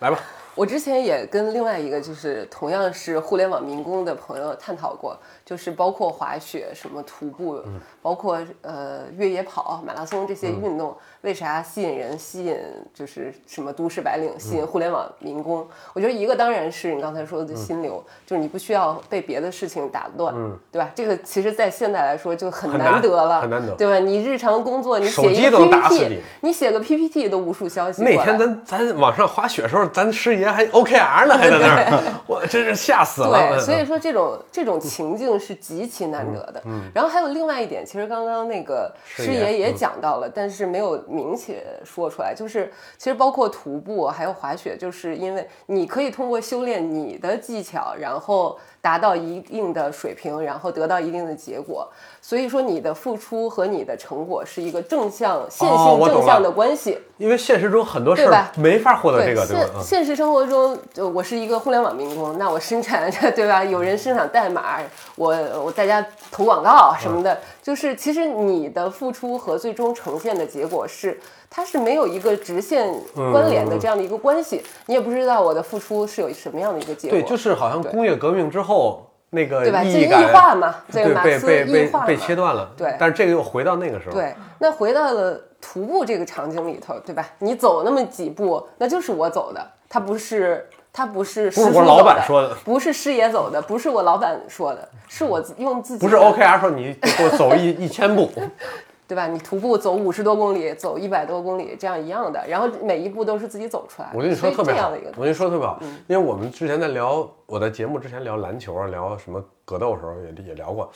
[0.00, 0.18] 来吧，
[0.56, 5.14] 我之前也跟另外一个就是同样是互联网民工的朋友探讨过，
[5.46, 7.62] 就是包括滑雪、什么徒步，
[8.02, 12.18] 包括呃越野跑、马拉松这些运动，为啥吸引人？
[12.18, 12.58] 吸引
[12.92, 15.64] 就是什么都市白领，吸引互联网民工？
[15.92, 20.34] 我觉得一个当然是你刚才说的心流，就是你不需要被别的事情打断，
[20.72, 20.90] 对吧？
[20.96, 24.00] 这个其实在现在来说就很很难难得了，很难得对吧？
[24.00, 28.02] 你日常工作你手写一个 PPT，你你写个 PPT 都无数消息。
[28.02, 33.38] 那天咱咱网上滑雪的时候，咱师爷还 OKR 呢，还在那儿， 我真是吓死了。
[33.38, 36.62] 对，嗯所以说这种这种情境是极其难得的。
[36.64, 48.58] 嗯然后还有另外一点，其实刚刚那个师爷师爷也讲到了，但是没有明确说出来，就是其实包括徒步还有滑雪，就是因为你可以通过修炼你的技巧，然后。
[48.86, 51.90] 达到一定的水平，然后得到一定的结果。
[52.22, 56.96] 所以说，你的付出和你的成果是一个正向、线哦性正向的关系。
[57.16, 63.64] 因为现实中很多事儿没法获得这个，对现现实生活中，就我是一个互联网民工，那我生产 对吧？
[63.64, 64.78] 有人生产代码，
[65.16, 71.18] 我我大家投广告什么的，就是其实你的付出和最终呈现的结果是，
[71.56, 72.92] 它是没有一个直线
[73.32, 77.18] 关联的这样的一个关系，你也不知道我的付出是有什么样的一个结果。
[77.18, 79.82] 对，就是好像工业革命之后那个对吧？
[79.82, 82.70] 这异意义感化嘛，这对个马斯被被被被切断了。
[82.76, 84.12] 对但是这个又回到那个时候。
[84.12, 87.26] 对，那回到了徒步这个场景里头，对吧？
[87.38, 98.30] 你走那么几步，那就是我走的，它不是，他不是不是我老师叔走板说的，不是师爷走的，不是我老板说的，是我用自己不是的 OKR 说你给我走一一千步，
[99.08, 99.26] 对吧？
[99.28, 104.16] 你徒步走五十多公里，走一百多公里，这样一样的，然后每一步都是自己走出来的。
[104.16, 110.90] 我跟你说特别好，我跟你说特别好，因为我们之前在聊我在节目之前聊篮球啊，聊什么格斗的时候也也聊过，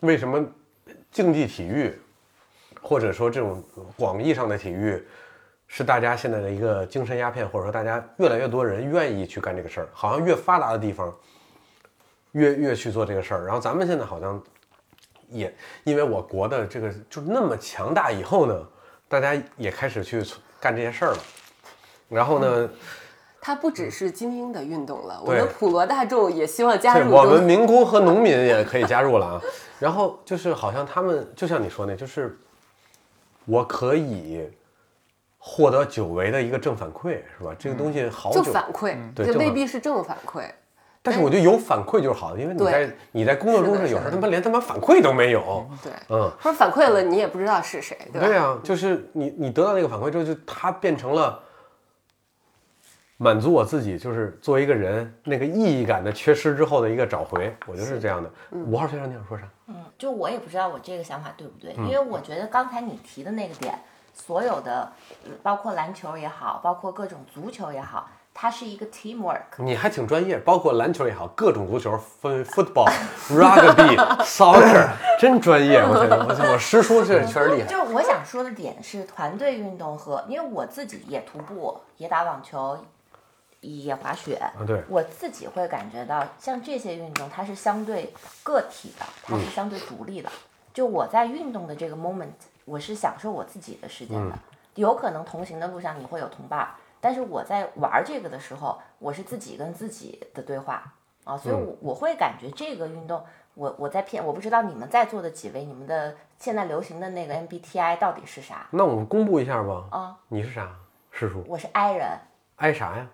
[0.00, 0.44] 为什么
[1.10, 1.98] 竞技体育
[2.82, 3.62] 或者说这种
[3.96, 5.02] 广义上的体育
[5.66, 11.12] 是大家现在的一个精神鸦片，或者说大家越来越多人愿意去干这个事儿，好像越发达的地方
[12.32, 14.40] 越越去做这个事儿，然后咱们现在好像
[15.28, 18.66] 也因为我国的这个就那么强大以后呢，
[19.08, 20.22] 大家也开始去
[20.60, 21.18] 干这些事儿了。
[22.08, 22.70] 然后呢，
[23.40, 27.42] 它不只是精英的运动了，我们普罗大众也希望加，入我们。
[27.42, 29.40] 民工和农民也可以加入了啊。
[29.78, 32.38] 然后就是好像他们就像你说那，就是
[33.44, 34.48] 我可以
[35.38, 37.54] 获得久违的一个正反馈，是吧？
[37.58, 40.48] 这个东西好就久，反馈，这对正反未必是正反馈。
[41.06, 46.28] 但是我觉得有反馈就是好的，因为你在你在工作中是的有时候他妈连他妈反馈都没有，对，嗯。
[46.40, 48.26] 或者反馈了你也不知道是谁，对吧？
[48.26, 51.40] 对啊，就是你你得到那个反馈之后，就它变成了
[53.18, 58.28] 满足我自己，就是作为一个人那个意义感的缺失之后的一个找回，我觉得是这样的。
[58.50, 59.44] 五号先生，你想说啥？
[59.68, 63.78] 嗯，就我也不知道我这个想法对不对，因为我觉得刚才你提的那个点，
[64.12, 64.92] 所有的
[65.24, 68.08] 呃包括篮球也好，包括各种足球也好，
[68.38, 69.40] 它是一个 teamwork。
[69.56, 72.86] 你还挺专业，包括篮球也好，各种足球，分 football、
[73.32, 75.78] rugby、soccer， 真专业。
[75.78, 77.66] 我觉得，我我师叔这确实厉害。
[77.66, 82.76] 就是我想说的点是团队运动和，因为我自己也徒步，也打网球，
[83.62, 90.30] 也滑雪，啊，对，我自己会感觉到，像这些运动，它是相对个体的，它嗯是相对独立的。
[90.74, 92.28] 就我在运动的这个 moment，
[92.66, 94.34] 我是享受我自己的时间的。
[94.34, 94.38] 嗯
[94.76, 96.68] 有可能同行的路上你会有同伴儿，
[97.00, 100.92] 但是我在玩这个的时候，我是自己跟自己的对话
[101.24, 108.66] 啊，所以嗯我我会感觉这个运动，我我在骗，我不知道你们在座的几位，你们的现在流行的那个 MBTI 到底是啥？
[108.70, 109.84] 那我们公布一下吧。
[109.90, 110.70] 啊，你是啥？
[111.10, 111.42] 师叔？
[111.48, 112.06] 我是 I 人
[112.56, 113.08] ，I 啥呀？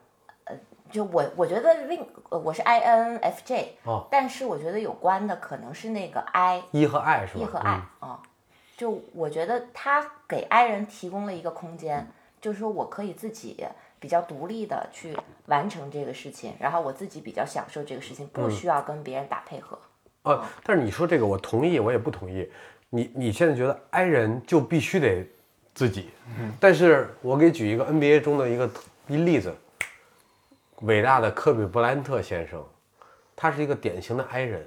[0.45, 0.57] 呃
[0.91, 7.41] 就我我觉得另呃我是 INFJ，哦但是我觉得有关的可能是那个 I 一和 I 是吧？
[7.41, 8.21] 一和 I 啊、
[8.77, 12.07] 就我觉得他给 I 人提供了一个空间，
[12.43, 13.65] 就是说我可以自己
[14.01, 19.79] 比较独立的去完成这个事情，然后我自己比较享受这个事情，不需要跟别人打配合。
[20.25, 22.51] 啊，但是你说这个我同意，我也不同意。
[22.91, 25.25] 你你现在觉得 I 人就必须得
[25.73, 28.69] 自己，嗯但是我给举一个 NBA 中的一个
[29.07, 29.55] 一例子，
[30.81, 32.63] 伟大的科比布莱恩特先生，
[33.35, 34.67] 他是一个典型的 I 人，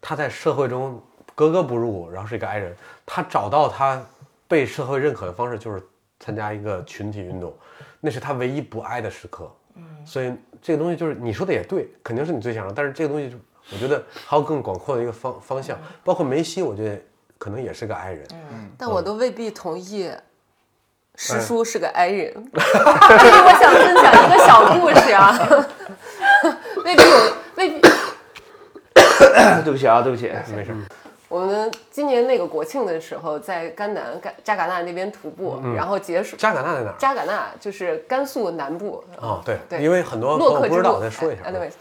[0.00, 1.02] 他在社会中
[1.34, 4.02] 格格不入，然后是一个 I 人，他找到他
[4.46, 5.82] 被社会认可的方式就是
[6.20, 7.54] 参加一个群体运动，
[8.00, 9.50] 那是他唯一不爱的时刻。
[9.76, 13.36] 嗯所以这个东西就是你说的也对，肯定是你最想要，但是这个东西就
[13.72, 17.00] 我觉得还有更广阔的一个方方向，包括梅西，我觉得
[17.38, 18.26] 可能也是个 I 人。
[18.32, 20.10] 嗯但我都未必同意。
[21.20, 25.36] 师哎叔是个 I 人，所 以我想分享一个小故事啊，
[26.84, 27.80] 未必有，未必。
[29.64, 30.72] 对不起啊，对不起，没事，
[31.28, 36.36] 我们今年那个国庆的时候，在甘南甘扎尕那那边徒步，然后结束。
[36.36, 36.94] 扎尕那在哪儿？
[36.98, 40.76] 扎尕那就是甘肃南部，哦，对，对因为很多朋洛克之路。
[40.76, 41.42] 友不知道，再说一下。
[41.44, 41.72] 哎 anyways，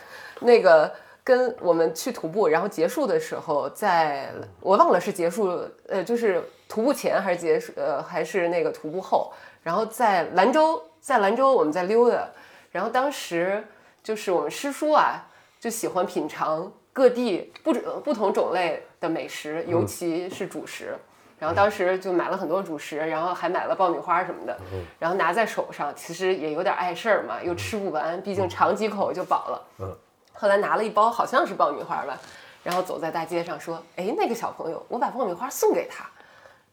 [0.42, 0.92] 那个
[1.24, 4.30] 跟我们去徒步，然后结束的时候在，
[4.60, 9.32] 我忘了是结束，呃，就是徒步前还是结束，呃，还是那个徒步后，
[9.64, 12.28] 然后在兰州，在兰州我们在溜达，
[12.72, 13.66] 然后当时
[14.04, 15.26] 就是我们师叔啊，
[15.58, 20.96] 就喜欢品尝各地不不同种类的美食，尤其是主食。
[21.40, 24.58] 然后当时就买了很多主食，然后还买了爆米花什么的，
[24.98, 29.62] 然后拿在手上，其实也有点碍事儿嘛，又吃不完，毕竟尝几口就饱了。
[29.80, 29.96] 嗯。
[30.34, 32.18] 后来拿了一包好像是爆米花吧，
[32.64, 36.06] 然后走在大街上说：“哎，那个小朋友，我把爆米花送给他。”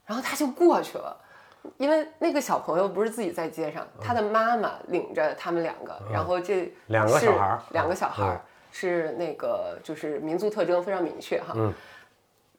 [0.06, 1.16] 然后他就过去了，
[1.76, 7.62] 因为那个小朋友不是自己在街上，他的妈妈领着他们两个，然后这两个小孩儿。
[7.70, 11.52] 两个小孩是那个就是民族特征非常明确哈。
[11.54, 11.72] 嗯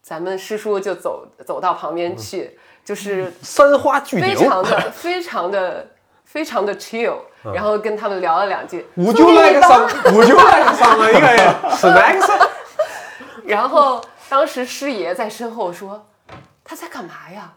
[0.05, 5.87] 咱们师叔就走走到旁边去，就是 三花聚非， 常的非常的
[6.23, 7.15] 非常的 chill，
[7.55, 8.85] 然后跟他们聊了两句。
[8.93, 9.81] 我就来个三，
[10.13, 11.27] 我就来个三个一个
[11.71, 12.47] snacks，
[13.45, 13.99] 然后
[14.29, 16.05] 当时师爷在身后说
[16.63, 17.53] ：“他在干嘛呀？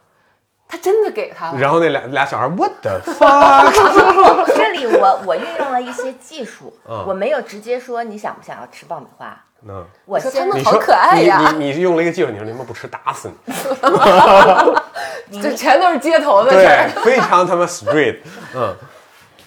[0.66, 1.58] 他真的给他了。
[1.58, 11.52] 然后那俩俩小孩 what the fuck，这里我我运用了一些技术，嗯我没有直接说你想不想要吃爆米花，嗯，我先说他们你好可爱呀。
[11.56, 13.30] 你你你用了一个技术，你说你们不吃打死
[15.30, 16.90] 你， 这全都是街头的事儿。
[16.94, 18.18] 对，非常他妈 straight，
[18.54, 18.76] 嗯，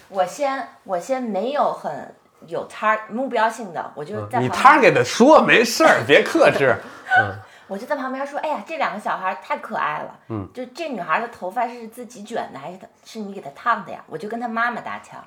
[0.09, 2.13] 我先我先没有很
[2.47, 4.93] 有 tar 目标性的，我就在嗯你旁边。
[4.93, 6.75] target 说没事儿，别克制，
[7.19, 7.35] 嗯。
[7.67, 14.03] 我就在旁边说，哎呀，这两个小孩太可爱了，嗯，就这女孩的头发是自己卷的还是她是你给她烫的呀？
[14.07, 15.23] 我就跟她妈妈搭腔，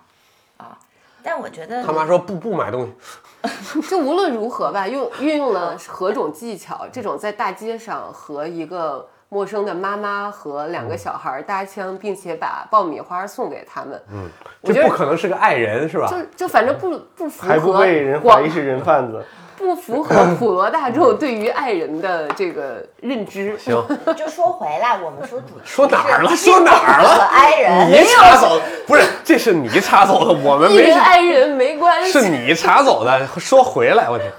[0.58, 0.76] 啊，
[1.24, 14.28] 但我觉得他妈说不不买东西， 就无论如何吧，用运用了何种技巧，这种在大街上和一个陌生的妈妈和两个小孩搭腔，并且把爆米花送给他们，嗯，
[14.60, 16.06] 我这觉得不可能是个爱人是吧？
[16.06, 19.24] 就就反正不不符还不合被人怀疑是人贩子。
[19.56, 23.56] 不符合普罗大众对于爱人的这个认知。
[23.58, 23.74] 行，
[24.16, 26.36] 就说回来，我们说主题说哪儿了？
[26.36, 27.24] 说哪儿和了？
[27.24, 33.26] 爱人你插走，不是，这是你插走的，我们艺没人爱人没关 系，是你插走的。
[33.38, 34.32] 说回来，我天，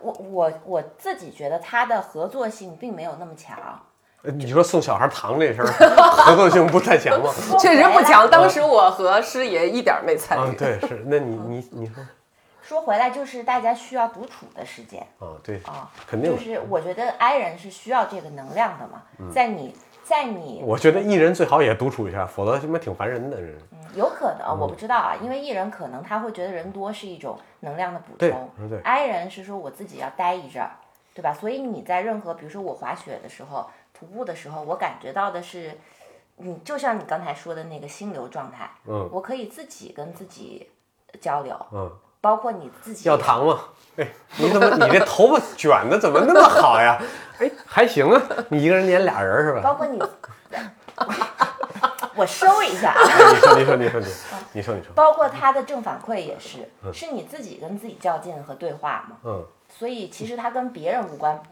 [0.00, 3.56] 我我我自己觉得他的合作性并没有那么强。
[4.24, 7.28] 你说送小孩糖这事儿合作性不太强吗？
[7.58, 8.28] 确实不强。
[8.30, 11.94] 当时我和师爷一点没参与。，嗯对，是，那你你你说
[12.62, 15.06] 说回来，就是大家需要独处的时间。
[15.18, 16.30] 啊，对，啊，肯定。
[16.30, 19.30] 就是我觉得 I 人是需要这个能量的嘛，嗯。
[19.30, 23.40] 在你在你我觉得艺人最好也独处一下，否则他妈挺烦人的。
[23.40, 23.58] 人
[23.94, 24.38] 有可嗯。
[24.38, 28.50] 能我不知道啊，因为艺人可能他会觉得人多是一种能量的补充。
[28.58, 30.70] 嗯对，I 人是说我自己要待一阵儿，
[31.14, 31.34] 对吧？
[31.34, 35.76] 所以你在任何比如说我滑雪的时候、徒步的时候，我感觉到的是，
[36.36, 39.08] 你就像你刚才说的那个心流状态，嗯。
[39.12, 40.70] 我可以自己跟自己
[41.20, 41.92] 交流，嗯，
[42.22, 43.60] 包括你自己要糖吗？
[43.96, 44.08] 哎，
[44.38, 46.98] 你怎么你这头发卷的怎么那么好呀？
[47.38, 49.60] 哎，还行啊，你一个人撵俩人是吧？
[49.62, 50.00] 包括你，
[52.14, 54.06] 我收一下你说你说你说你
[54.52, 59.16] 你说 你说，包括他的正反馈也是，是你自己跟自己较劲和对话嘛。
[59.24, 59.44] 嗯
[59.78, 61.42] 所以其实他跟别人无关，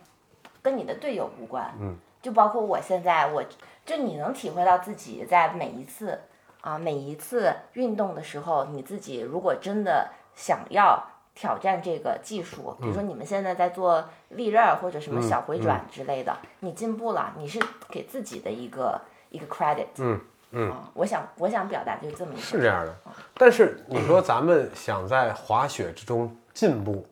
[0.63, 1.75] 跟你的队友无关。
[1.81, 3.43] 嗯，就包括我现在，我
[3.87, 6.21] 就你能体会到自己在每一次
[6.61, 11.03] 啊每一次运动的时候，你自己如果真的想要
[11.35, 17.59] 挑战这个技术，比如说你们现在在做立刃或者什么小回转之类的，你进步了，你是
[17.89, 19.01] 给自己的一个
[19.31, 19.87] 一个 credit。
[19.99, 20.21] 嗯
[20.53, 22.43] 嗯啊，我想我想表达就是这么一个。
[22.43, 22.95] 是这样的。
[23.35, 27.07] 但是你说咱们想在滑雪之中进步，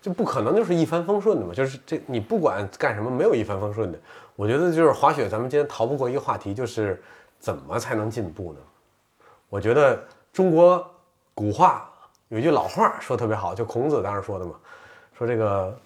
[0.00, 1.52] 就不可能就是一帆风顺的嘛？
[1.52, 3.98] 就是这你不管干什么，没有一帆风顺的。
[4.34, 7.02] 我觉得就是滑雪，咱们今天逃不过一个话题，就是
[7.38, 8.58] 怎么才能进步呢？
[9.50, 10.02] 我觉得
[10.32, 10.82] 中国
[11.34, 11.88] 古话
[12.28, 14.52] 有一句老话说得特别好，就孔子当时说的嘛，
[15.16, 15.76] 说这个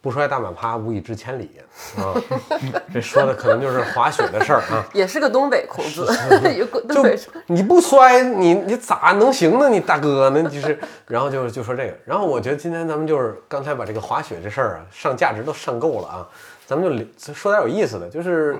[0.00, 1.50] 不摔大马趴，无以至千里
[1.96, 2.12] 啊。
[2.92, 4.84] 这说的可能就是滑雪的事儿啊。
[4.92, 6.06] 也是个东北孔子，
[6.92, 7.02] 就
[7.46, 9.68] 你不摔，你你咋能行呢？
[9.68, 10.42] 你大哥呢？
[10.50, 16.28] 就是，然后就就说这个，然后我觉得今天咱们就是刚才把这个滑雪这事儿啊，上价值都上够了啊，
[16.66, 18.58] 咱们就聊说点有意思的，就是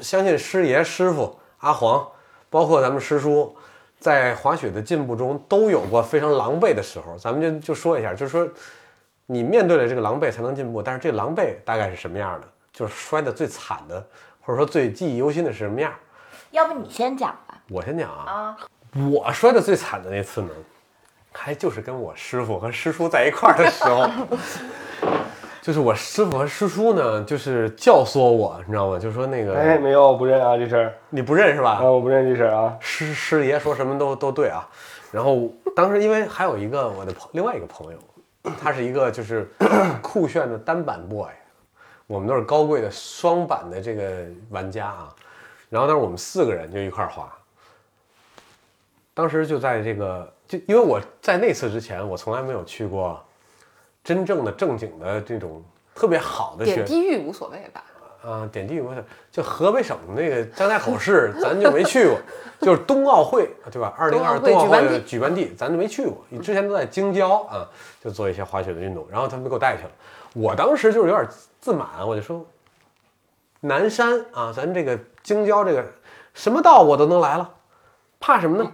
[0.00, 2.06] 相信师爷、师傅、阿黄，
[2.48, 3.56] 包括咱们师叔，
[4.00, 8.48] 在滑雪的进步中都有过非常狼狈的时候，咱们就就说一下，就是说
[9.26, 12.48] 你面对了这个狼狈才能进步，但是这狼狈大概是什么样的？
[12.72, 14.04] 就是摔得最惨的，
[14.40, 15.92] 或者说最记忆犹新的是什么样？
[16.50, 17.56] 要不你先讲吧。
[17.68, 18.56] 我先讲啊，啊，
[19.12, 20.48] 我摔得最惨的那次呢，
[21.32, 24.08] 还就是跟我师傅和师叔在一块儿的时候，
[25.62, 28.98] 就是我师傅和师叔呢，就是教唆我，你知道吗？
[28.98, 31.72] 就说那个、哎，没有，我不认啊这事儿你不认是吧？
[31.72, 32.74] 啊，我不认这事儿啊。
[32.80, 34.66] 师师爷说什么都都对啊。
[35.12, 37.98] 然后当时因为还有一个我的朋另外一个朋友，
[38.62, 39.46] 他是一个就是
[40.00, 41.28] 酷炫的单板 boy，
[42.06, 45.14] 我们都是高贵的双板的这个玩家啊。
[45.68, 47.30] 然后当时我们四个人就一块儿滑，
[49.12, 53.22] 当时就在这个就因为我在那次之前我从来没有去过
[54.10, 55.62] 真正的正经的这种
[55.94, 57.84] 特别好的雪点地域无所谓吧？
[58.24, 62.18] 啊，点地域我想就河北省那个张家口市，咱就没去过，
[62.60, 63.94] 就是冬奥会对吧？
[63.96, 66.24] 二零二冬奥会的举办地，咱就没去过。
[66.28, 67.70] 你之前都在京郊啊，
[68.02, 69.90] 就做一些滑雪的运动，然后他们给我带去了。
[70.34, 71.24] 我当时就是有点
[71.60, 72.44] 自满，我就说，
[73.60, 75.84] 南山啊，咱这个京郊这个
[76.34, 77.48] 什么道我都能来了，
[78.18, 78.72] 怕什么呢？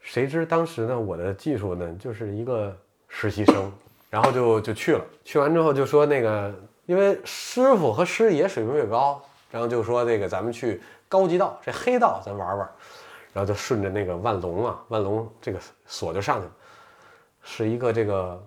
[0.00, 3.72] 谁知当时呢，我的技术呢，就是一个实习生，
[4.10, 5.04] 然后就就去了。
[5.24, 6.54] 去完之后就说那个，
[6.86, 12.70] 因为师傅和师爷水平越高，然后就说那个咱们去高级道，这黑道咱玩玩。
[13.32, 16.52] 然后就顺着那个万龙啊，万龙这个锁就上去了，
[17.42, 18.42] 是一个这个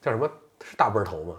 [0.00, 0.28] 叫什么？
[0.64, 1.34] 是大背头吗？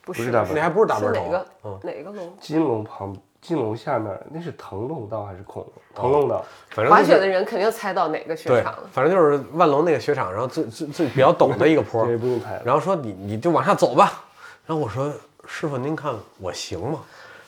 [0.00, 1.46] 不不是大背那还不是大背头啊是哪个？
[1.64, 2.34] 嗯，哪个龙？
[2.40, 5.72] 金龙旁金龙下面那是腾龙道还是恐龙？
[5.94, 12.60] 腾龙道，反正就是滑雪的人肯定猜到哪个雪场了。，反正就是万龙那个雪场，然后最最最比较 陡的一个坡，这不用猜。
[12.64, 14.24] 然后说你你就往下走吧。
[14.66, 15.12] 然后我说
[15.46, 17.00] 师傅您看我行吗？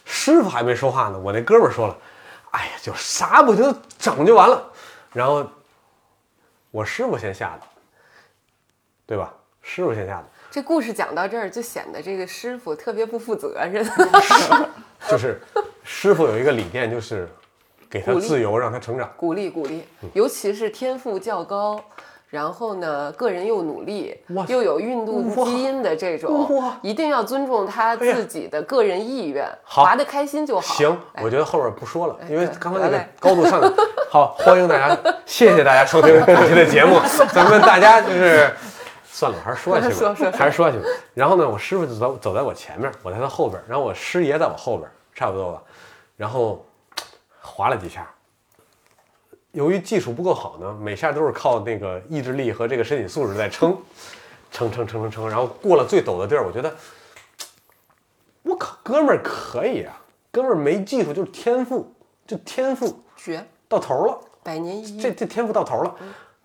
[0.04, 1.96] 师傅还没说话呢，我那哥们儿说了，
[2.52, 4.62] 哎呀就啥不行整就完了。
[5.12, 5.46] 然后
[6.70, 7.66] 我师傅先下的，
[9.06, 9.32] 对吧？
[9.60, 13.86] 师傅先下的，这故事讲到这儿，就显得这个师傅特别不负责任。
[15.10, 15.40] 就是
[15.82, 17.28] 师傅有一个理念，就是
[17.90, 19.10] 给他自由，让他成长。
[19.16, 19.82] 鼓励鼓励，
[20.14, 21.78] 尤其是天赋较高，
[22.28, 24.16] 然后呢，个人又努力，
[24.48, 30.74] 又有运动基因的这种，一定要尊重他自己的个人意愿，好滑得开心就好。
[30.74, 33.68] 行，哎我觉得后边不说了，因为刚刚才那个高度上去。
[34.08, 37.00] 好，欢迎大家，谢谢大家收听本期的节目。
[37.32, 38.50] 咱们大家就是
[39.14, 40.88] 算了，我还是说下去吧，还是说下 去吧。
[41.12, 45.62] 然后呢，我师傅就走走在我前面，我在他后边，然后我师爷在我后边，差不多吧。
[46.16, 46.64] 然后
[47.40, 48.10] 滑了几下，
[49.50, 53.76] 由于技术不够好呢，每下都是靠那个意志力和这个身体素质在撑，
[54.50, 56.74] 撑撑撑撑撑，然后过了最陡的地儿，我觉得。
[58.44, 60.00] 我靠，哥们儿可以啊，
[60.32, 61.94] 哥们儿没技术就是天赋，
[62.26, 65.94] 就天赋绝，到头了，百年一遇，这这天赋到头了，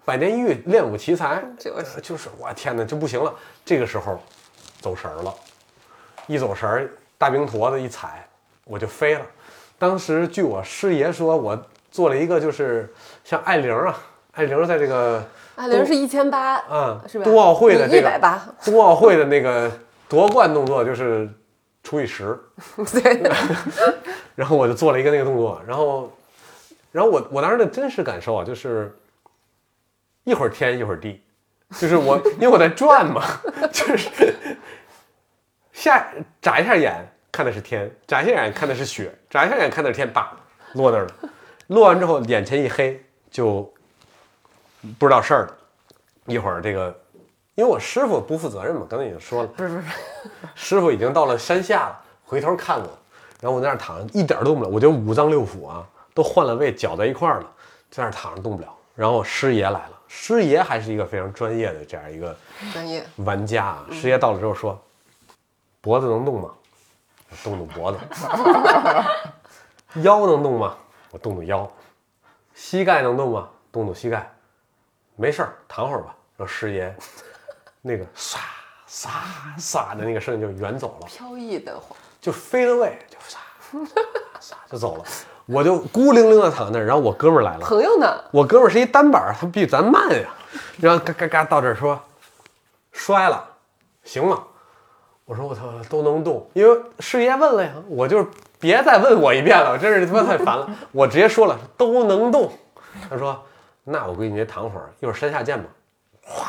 [0.08, 1.86] 百年一遇，练武奇才，就是。
[1.96, 3.34] 呃就是我天哪，就不行了，
[3.66, 4.18] 这个时候
[4.80, 5.34] 走神儿了，
[6.28, 8.26] 一走神儿，大冰坨子一踩，
[8.64, 9.22] 我就飞了。
[9.78, 12.90] 当时据我师爷说，我做了一个就是
[13.26, 14.00] 像艾玲啊，
[14.32, 15.22] 艾玲在这个
[15.58, 17.26] 艾玲是一千八，啊是吧？
[17.26, 19.70] 冬奥会的这个一百八，冬奥会的那个
[20.08, 21.30] 夺冠动作就是
[21.84, 22.40] 除以十，
[22.94, 23.22] 对，
[24.36, 26.10] 然后我就做了一个那个动作，然后，
[26.94, 28.98] 然后我我当时的真实感受啊，就是
[30.28, 31.24] 一会儿天一会儿地，
[31.80, 33.24] 就是我因为我在转嘛，
[33.72, 34.36] 就是
[35.72, 36.06] 下
[36.42, 36.94] 眨一下眼
[37.32, 40.38] 看的是天，眨一下眼看的是雪，眨一下眼看的是天，叭
[40.74, 41.12] 落那儿了，
[41.68, 43.02] 落完之后眼前一黑，
[43.32, 43.74] 就
[45.00, 45.58] 不知道事儿了。
[46.26, 46.94] 一会儿这个，
[47.56, 49.88] 因为我师傅不负责任嘛，刚才已经说了，不是不是，
[50.56, 53.00] 师傅已经到了山下了，回头看我，
[53.40, 57.50] 然后我在那儿躺着，一点儿动不了，我觉得五脏六腑啊都换了位，搅在一块儿了，
[57.90, 58.74] 在那儿躺着动不了。
[58.98, 62.36] 然后师爷来了，师爷还是一个非常专业的这样一个
[62.74, 63.86] 专业，玩家啊。
[63.92, 64.84] 师爷到了之后说
[65.80, 66.50] ：“脖子能动吗？
[67.30, 68.00] 我动动脖子。
[70.02, 70.76] 腰能动吗？
[71.12, 71.72] 我动动腰。
[72.56, 73.48] 膝盖能动吗？
[73.72, 74.28] 动动膝盖。
[75.16, 76.96] 没事儿，躺会儿吧。”然后师爷
[77.84, 78.40] 那个唰
[78.90, 79.10] 唰
[79.60, 81.08] 唰的那个声音就远走了。
[81.08, 83.38] 飘逸的话，就飞了位，就唰
[84.42, 85.06] 唰就走了。
[85.48, 88.24] 我就孤零零的躺那儿，然后我哥们儿来了，朋友呢？
[88.32, 90.30] 我哥们儿是一单板儿，他比咱慢呀。
[90.80, 92.00] 然后嘎嘎嘎到这儿说
[92.92, 93.44] 摔了，
[94.04, 94.44] 行吗？
[95.26, 98.26] 我说我操，都能动，因为师爷问了呀，我就是
[98.60, 100.70] 别再问我一遍了，我真是他妈太烦了。
[100.92, 102.52] 我直接说了都能动。
[103.10, 103.46] 他说
[103.84, 105.70] 那我估计你得躺会儿，一会儿山下见吧。
[106.24, 106.46] 哗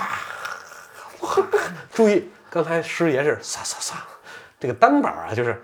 [1.21, 1.43] 哗，
[1.93, 3.95] 注意刚才师爷是唰唰唰，
[4.59, 5.61] 这个单板儿啊就是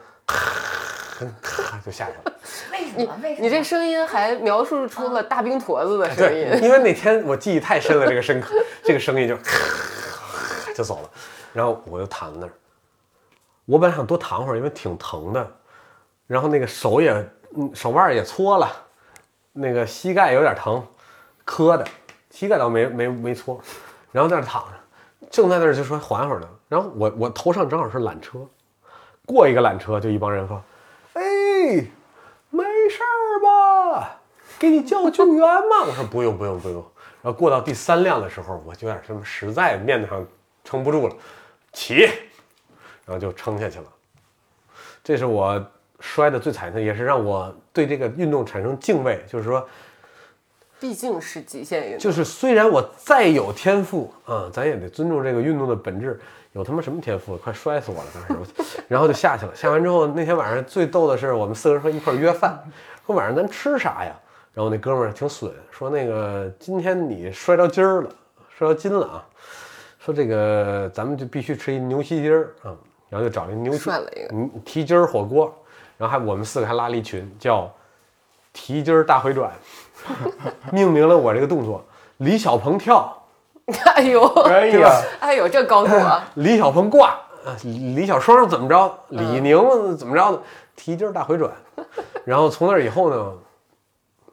[1.42, 2.32] 咔 咔就下去了。
[2.72, 3.18] 为什你么？
[3.22, 3.46] 为什么？
[3.46, 8.42] 你这声音还描述出了大冰坨子的声对，音，因为那天我记忆太深了，这个声
[8.82, 9.36] 这个声音就
[10.74, 11.10] 就走了，
[11.52, 12.52] 然后我就躺在那儿。
[13.66, 15.50] 我本来想多躺会儿，因为挺疼的，
[16.26, 17.12] 然后那个手也
[17.56, 18.70] 嗯手腕也搓了，
[19.52, 20.86] 那个膝盖有点疼，
[21.44, 21.86] 磕的，
[22.30, 23.58] 膝盖倒没没没搓，
[24.12, 28.38] 然后在那儿躺着，正在那儿就说缓会儿呢，然后我我头上正好是缆车，
[29.24, 30.62] 过一个缆车就一帮人说，
[31.64, 31.86] 哎，
[32.50, 34.20] 没事儿吧？
[34.58, 35.84] 给你叫救援吗？
[35.86, 36.76] 我 说不用不用不用。
[37.22, 40.26] 然后过到第三辆的时候，我就有点什么实在面子上
[40.62, 41.16] 撑不住了，
[41.72, 42.04] 起，
[43.06, 43.84] 然后就撑下去了。
[45.02, 45.64] 这是我
[46.00, 49.24] 摔的最惨的，也是让我对这个运动产生敬畏。
[49.26, 49.66] 就是说，
[50.78, 51.98] 毕竟是极限运动。
[51.98, 56.20] 就是虽然我再有天赋啊，咱也得尊重这个运动的本质。
[56.54, 57.36] 有他妈什么天赋？
[57.36, 58.06] 快摔死我了！
[58.14, 59.54] 当时，然后就下去了。
[59.54, 62.62] 下完之后，那天晚上最逗的是，我们四个人说一块儿约饭，
[63.04, 64.14] 说晚上咱吃啥呀？
[64.52, 68.10] 然后那哥们儿挺损，说那个今天你摔着筋儿了，
[68.56, 69.26] 摔着筋了啊，
[69.98, 72.70] 说这个咱们就必须吃一牛蹄筋儿啊，
[73.08, 75.52] 然后就找一牛蹄涮了一个嗯蹄筋儿火锅，
[75.98, 77.68] 然后还我们四个还拉了一群叫
[78.52, 79.52] 蹄筋儿大回转，
[80.70, 81.84] 命名了我这个动作。
[82.18, 83.23] 李小鹏跳，
[83.96, 86.30] 哎呦，哎呀，哎呦，这高度啊！
[86.34, 87.10] 李小鹏挂
[87.44, 90.42] 啊，李小双怎么着，李宁怎么着的，
[90.76, 91.50] 提筋大回转。
[92.24, 93.32] 然后从那以后呢，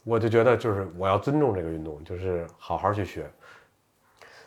[0.03, 3.29] 我就觉得就是我要尊重这个运动，就是好好去学。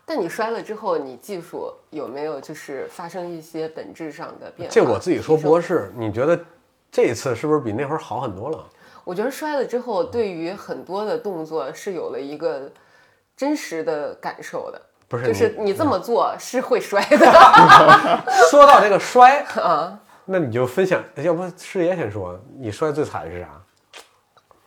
[0.04, 4.74] 但你摔了之后，你技术有没有就是发生一些本质上的变化？
[4.74, 6.38] 这我自己说提升博士，你觉得
[6.92, 8.62] 这次是不是比那会儿好很多了？
[9.02, 12.70] 我觉得摔了之后，对于很多的动作是有了一个
[13.36, 17.18] 真实的感受的，不是就是你你这么做是会摔的
[18.50, 20.00] 说到这个摔， 啊。
[20.26, 23.48] 那你就分享，要不师爷先说，你摔最惨是啥？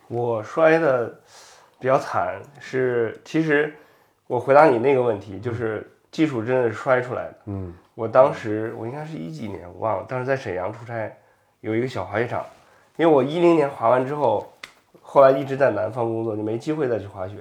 [0.07, 1.07] 我摔的
[1.79, 3.75] 比较惨是，其实
[4.27, 7.35] 我回答你那个问题，就是技术真的是摔出来的。
[7.45, 11.11] 嗯，我当时我应该是一几年，我忘了，当时在沈阳出差，
[11.61, 12.45] 有一个小滑雪场，
[12.95, 14.47] 因为我一零年滑完之后，
[15.01, 17.35] 后来一直在南方工作，就没机会再去滑雪。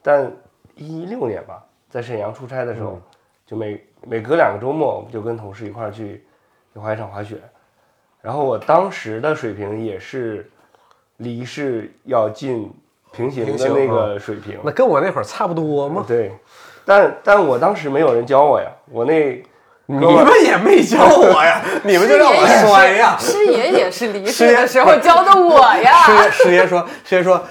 [0.00, 0.30] 但
[0.78, 3.00] 一六年吧，在沈阳出差的时候，
[3.46, 6.24] 就每每隔两个周末，我们就跟同事一块儿去
[6.72, 7.36] 去滑雪场滑雪。
[8.20, 10.50] 然后我当时的水平也是
[11.18, 12.70] 离是要近
[13.12, 16.04] 平行的那个水平，那跟我那会儿差不多吗？
[16.06, 16.32] 对，
[16.84, 19.42] 但但我当时没有人教我呀，我那
[19.86, 23.16] 你们也没教我呀， 你们就让我摔呀。
[23.18, 27.42] 师爷也是离师爷世的时候教的我师呀，爷师爷说，师爷说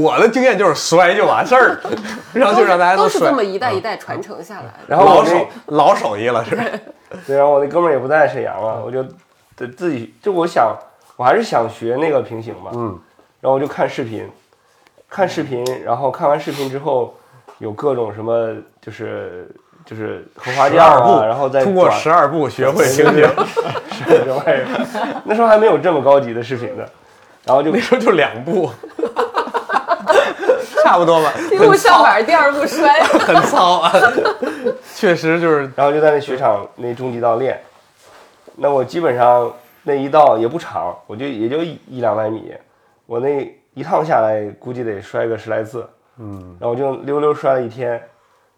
[0.00, 1.78] 我的经验就是摔就完事儿，
[2.34, 3.04] 然后就让大家摔。
[3.04, 3.32] 都是这。
[3.32, 4.72] 么一代一代传承下来的。
[4.86, 5.46] 然后老手。
[5.66, 6.64] 老手艺了是吧？
[7.26, 9.02] 对，然后我那哥们儿也不在沈阳了，我就
[9.56, 10.76] 得自己就我想，
[11.16, 12.98] 我还是想学那个平行嘛，嗯，
[13.40, 14.28] 然后我就看视频，
[15.08, 17.14] 看视频，然后看完视频之后，
[17.58, 19.48] 有各种什么就是
[19.86, 23.14] 就是荷花十二步酱啊，然后再通过十二步学会平行，
[23.92, 26.84] 是这玩意儿，那时候还没有这么高级的视频呢，
[27.44, 28.70] 然后就那时候就两步，
[30.84, 33.02] 差不多吧，第一步上板，第二步摔。
[33.18, 33.80] 很糙。
[33.80, 33.92] 啊，
[34.94, 35.70] 确实就是。
[35.76, 37.60] 然后就在那雪场那中级道练。
[38.56, 39.52] 那我基本上
[39.84, 42.52] 那一道也不长，我就也就一一两百米，
[43.06, 45.88] 我那一趟下来估计得摔个十来次，
[46.18, 48.02] 嗯，然后我就溜溜摔了一天，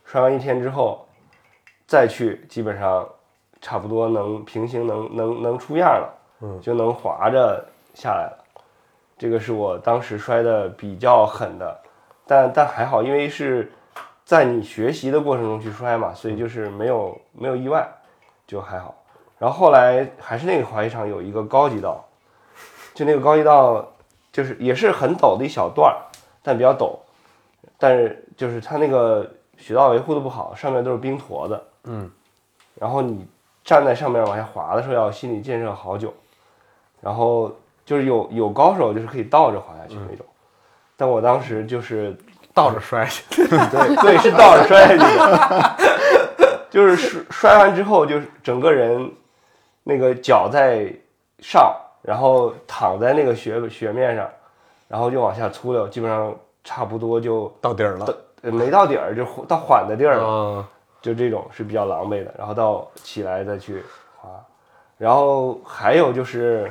[0.07, 1.07] 摔完一天之后
[1.87, 3.07] 再去，基本上
[3.61, 6.09] 差不多能平行能能能出样了，
[6.41, 8.39] 嗯，就能滑着下来了。
[9.19, 11.80] 这个是我当时摔的比较狠的，
[12.31, 13.73] 但但还好，因为是
[14.25, 17.89] 在你学习的过程中去摔嘛，所以就是没有没有意外，
[18.47, 18.95] 就还好。
[19.37, 22.05] 然后后来还是那个滑雪场有一个高级道，
[22.95, 23.85] 就那个高级道
[24.31, 25.99] 就是也是很陡的一小段儿，
[26.41, 26.97] 但比较陡，
[27.77, 29.29] 但是就是它那个
[29.59, 32.09] 雪道维护的不好，上面都是冰坨子，嗯，
[32.77, 33.27] 然后你
[33.65, 36.15] 站在上面往下滑的时候要心理建设好久，
[37.01, 37.51] 然后
[37.85, 40.25] 就是有有高手就是可以倒着滑下去那种，
[41.01, 42.15] 但我当时就是
[42.53, 43.25] 倒着摔去。
[43.49, 49.11] 对对，是倒着摔下去的，就是摔摔完之后，就是整个人
[49.83, 50.93] 那个脚在
[51.39, 54.29] 上，然后躺在那个雪雪面上，
[54.89, 60.69] 然后就往下粗溜，基本上差不多就到底儿了呃没到底儿，就到缓的地儿了，啊！
[61.01, 62.35] 就这种是比较狼狈的。
[62.37, 63.83] 然后到起来再去
[64.19, 64.29] 滑，
[64.99, 66.71] 然后还有就是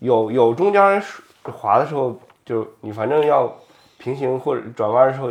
[0.00, 1.00] 有有中间
[1.44, 2.18] 滑的时候，
[2.50, 3.48] 就你反正要
[3.96, 5.30] 平行或者转弯的时候，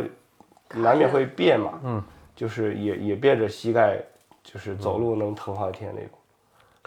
[0.80, 2.02] 难免会变嘛，嗯，
[2.34, 4.02] 就是也也别着膝盖，
[4.42, 6.10] 就是走路能疼好几天那种，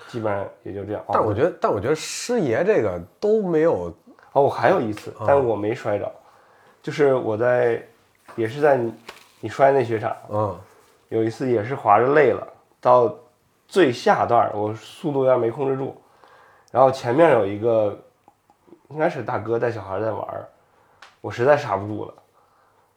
[0.07, 1.03] 基本上也就这样。
[1.03, 3.93] 哦但我觉得，但我觉得师爷这个都没有
[4.31, 6.11] 哦，我还有一次，但我没摔着，
[6.81, 7.79] 就是我在
[8.35, 8.91] 也是在你
[9.41, 10.59] 你摔那雪场，嗯。
[11.09, 12.47] 有一次也是滑着累了，
[12.81, 13.15] 到
[13.67, 15.95] 最下段我速度有点没控制住，
[16.71, 17.95] 然后前面有一个
[18.93, 20.45] 应该是大哥带小孩在玩儿，
[21.19, 22.13] 我实在刹不住了，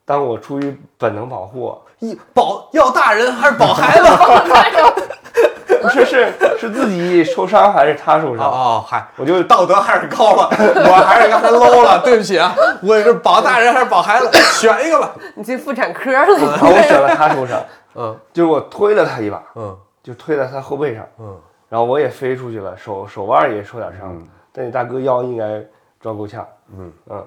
[0.04, 4.06] 但我出于本能保护，一保要大人还是保孩子？
[5.82, 8.46] 不是是是自己受伤还是他受哦伤？
[8.50, 14.28] 哦，嗨，我就道德还是高了，我还是刚才 low 了，对不起啊，我是保大人还是保孩子？
[14.58, 15.12] 选一个吧。
[15.34, 17.62] 你去妇产科了，然后我选了他受伤，
[17.94, 21.38] 嗯就是我推了他一把，嗯就推在他后背上，嗯，
[21.68, 24.16] 然后我也飞出去了，手手腕也受点伤，
[24.52, 25.62] 但你大哥腰应该
[26.06, 26.46] 撞够呛，
[26.78, 27.26] 嗯嗯，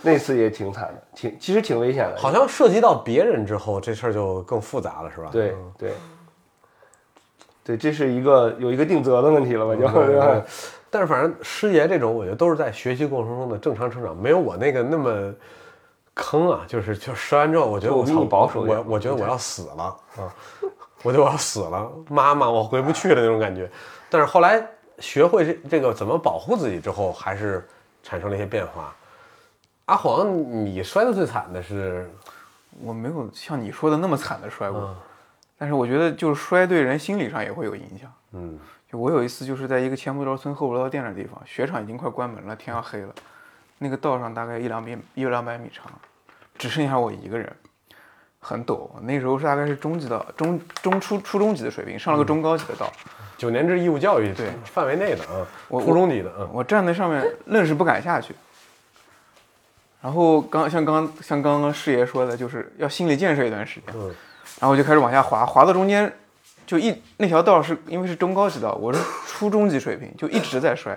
[0.00, 5.28] 那次也挺惨的，挺其实挺危险的，好像涉及到别人之后，这事儿就更复杂了，是吧？
[5.32, 5.92] 对嗯对
[7.64, 9.74] 对，这是一个有一个定责的问题了吧？
[9.74, 10.44] 就嗯
[10.88, 15.34] 但是反正师爷这种，我觉得都是在学习过程中的正常成长，没有我那个那么
[16.14, 16.64] 坑啊。
[16.68, 20.32] 就是就摔完之后，我觉得我操保守我我觉得我要死了啊！
[21.02, 23.68] 我觉得我要死了，妈妈，我回不去了那种感觉。
[24.08, 24.64] 但是后来
[25.00, 27.68] 学会这这个怎么保护自己之后，还是
[28.06, 28.94] 产生了一些变化。
[29.86, 30.32] 阿黄，
[30.64, 32.08] 你摔的最惨的是
[32.80, 34.96] 我没有像你说的那么惨的摔过，嗯
[35.58, 38.12] 但是我觉得就是摔对人心理上也会有影响。
[38.32, 43.12] 嗯就我有一次就是在一个前不着村后不着店的地方，雪场已经快关门了，天要黑了，
[43.78, 45.90] 那个道上大概一两米一两百米长，
[46.56, 47.50] 只剩下我一个人，
[48.38, 48.88] 很陡。
[49.00, 52.92] 那时候是大概是中级的中中初初中级的水平，上了个中高级的道，
[53.36, 54.46] 九年制义务教育对。
[54.64, 58.34] 范围内的啊，我初中级的啊，我站在上面愣是不敢下去。
[60.00, 64.14] 然后刚像刚像刚刚师爷说的，就是要心理建设一段时间，嗯。
[64.60, 66.10] 然后我就开始往下滑，滑到中间，
[66.66, 70.96] 就一那条道是因为是中高级道，我是初中级水平， 就一直在摔，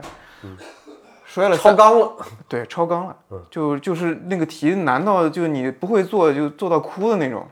[1.25, 2.15] 摔了超纲了，
[2.47, 3.15] 对，超纲了，
[3.49, 7.45] 就就是那个题难到就你不会做就做到哭的那种，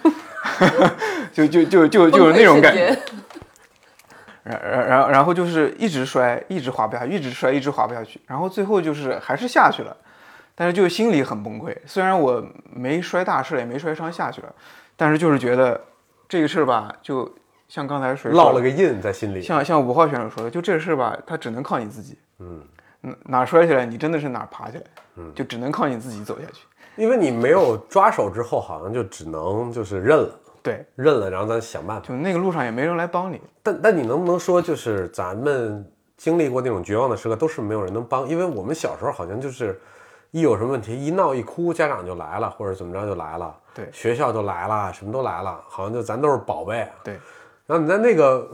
[1.32, 2.98] 就就就就就是那种感觉。
[4.44, 4.50] 觉。
[4.50, 9.96] 然然然然后就是一直摔，一直滑不下去，一直摔，一直滑不下去，然后最后就是还是下去了，
[10.54, 11.76] 但是就是心里很崩溃。
[11.86, 14.54] 虽然我没摔大事，也没摔伤下去了，
[14.96, 15.80] 但是就是觉得
[16.28, 17.30] 这个事儿吧，就
[17.68, 19.42] 像刚才谁说的烙了个印在心里。
[19.42, 22.18] 像像五号选手说的，就这事儿吧，他只能靠你自己。
[22.38, 22.62] 嗯，
[23.24, 24.84] 哪摔下来，你真的是哪儿爬起来，
[25.16, 26.62] 嗯，就只能靠你自己走下去。
[26.96, 32.06] 因为你没有抓手之后，好像就只能就是认了，对，认了，然后咱想办法。
[32.06, 33.40] 就那个路上也没人来帮你。
[33.62, 35.84] 但但你能不能说，就是咱们
[36.16, 38.28] 经历过那种绝望的时刻，都是没有人能帮？
[38.28, 39.80] 因为我们小时候好像就是
[40.30, 46.86] 一有什么问题，一闹一哭，家长就来了，或者怎么着就来了，对学校就来了，什么都来了，好像就咱都是宝贝。
[47.02, 47.14] 对，
[47.66, 48.50] 然后你在那个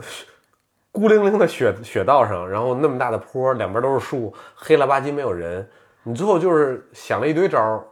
[0.92, 5.68] 孤零零的雪雪道上，然后那么大的坡，两边都是树，黑了吧唧没有人，
[6.02, 7.84] 你最后就是想了一堆招，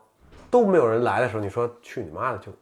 [0.51, 2.53] 都没有人来的时候，你说去你妈的，就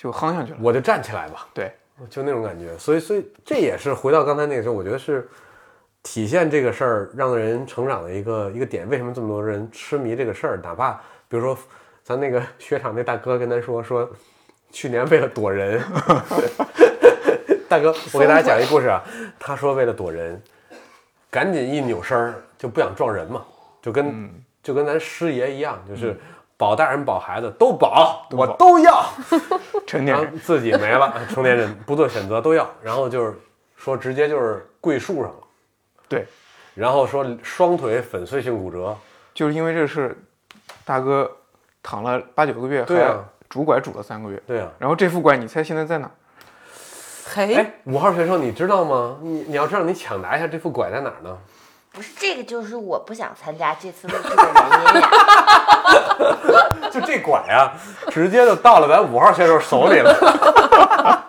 [0.00, 0.58] 就夯上去了。
[0.62, 1.46] 我就站起来吧。
[1.52, 1.70] 对，
[2.08, 2.74] 就那种感觉。
[2.78, 5.28] 所以，所以这也是回到刚才那个时候，我觉得是
[6.02, 8.88] 体现这个事儿让人成长的一个一个点。
[8.88, 10.60] 为什么这么多人痴迷这个事儿？
[10.62, 10.92] 哪怕
[11.28, 11.58] 比如说
[12.02, 14.10] 咱那个雪场那大哥跟咱说说，
[14.70, 15.82] 去年为了躲人，
[17.68, 19.04] 大哥，我给大家讲一故事啊。
[19.38, 20.40] 他说为了躲人，
[21.30, 23.44] 赶紧一扭身儿就不想撞人嘛，
[23.82, 24.30] 就跟、
[24.62, 26.18] 就跟咱师爷一样，就是。
[26.60, 29.02] 保大人保孩子都保，我都要。
[29.88, 33.34] 成年人自己没了， 成年人不做选择都要，然后就是
[33.76, 35.34] 说直接就是跪树上了，
[36.06, 36.26] 对，
[36.74, 38.94] 然后说双腿粉碎性骨折，
[39.32, 40.14] 就是因为这事，
[40.84, 41.30] 大哥
[41.82, 44.40] 躺了八九个月，对啊还拄拐拄了三个月。
[44.46, 46.12] 对啊，然后这副拐，你猜现在在哪儿？
[47.32, 49.16] 嘿，哎，五号选手你知道吗？
[49.22, 51.38] 你你要知道，你抢答一下这副拐在哪儿呢？
[51.92, 55.10] 不是这个，就是我不想参加这次录制的原因呀。
[56.90, 57.72] 就这拐啊，
[58.10, 60.14] 直接就到了咱五号选手手里了。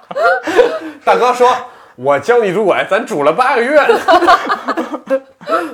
[1.04, 1.52] 大哥说
[1.96, 5.22] ：“我教你拄拐，咱拄了八个月了。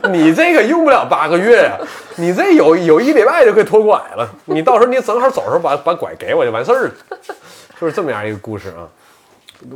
[0.09, 1.77] 你这个用不了八个月呀、
[2.15, 4.27] 你这有有一礼拜就可以脱拐了。
[4.45, 6.91] 你到时候你正好走的时候把把拐给我就完事儿了。”
[7.79, 8.87] 就是这么样一个故事啊。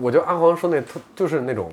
[0.02, 1.72] 我觉得阿黄说那特就是那种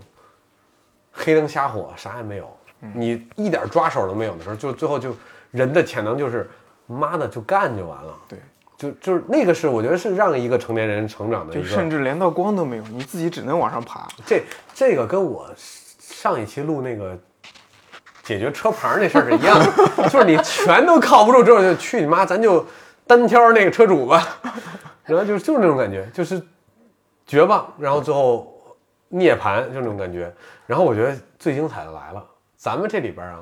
[1.12, 2.57] 黑灯瞎火，啥也没有，
[2.94, 5.14] 你一点抓手都没有的时候，就最后就
[5.50, 6.48] 人的潜能就是
[6.86, 8.14] 妈的就干就完了。
[8.28, 8.38] 对，
[8.76, 14.06] 就就是那个是我觉得是让一个成年人成长的就一个，甚至连道光都没有，你自己只能往上爬。
[14.24, 14.42] 这
[14.74, 17.18] 这个跟我上一期录那个
[18.22, 22.64] 解决车牌那事儿是一样的， 就是你全都靠不住之后，就去你妈，咱就
[23.06, 24.26] 单挑那个车主吧，
[25.04, 26.40] 然后就就是那种感觉，就是
[27.26, 28.54] 绝望，然后最后
[29.08, 30.32] 涅槃，就那种感觉。
[30.66, 32.22] 然后我觉得最精彩的来了，
[32.58, 33.38] 咱们这里边啊，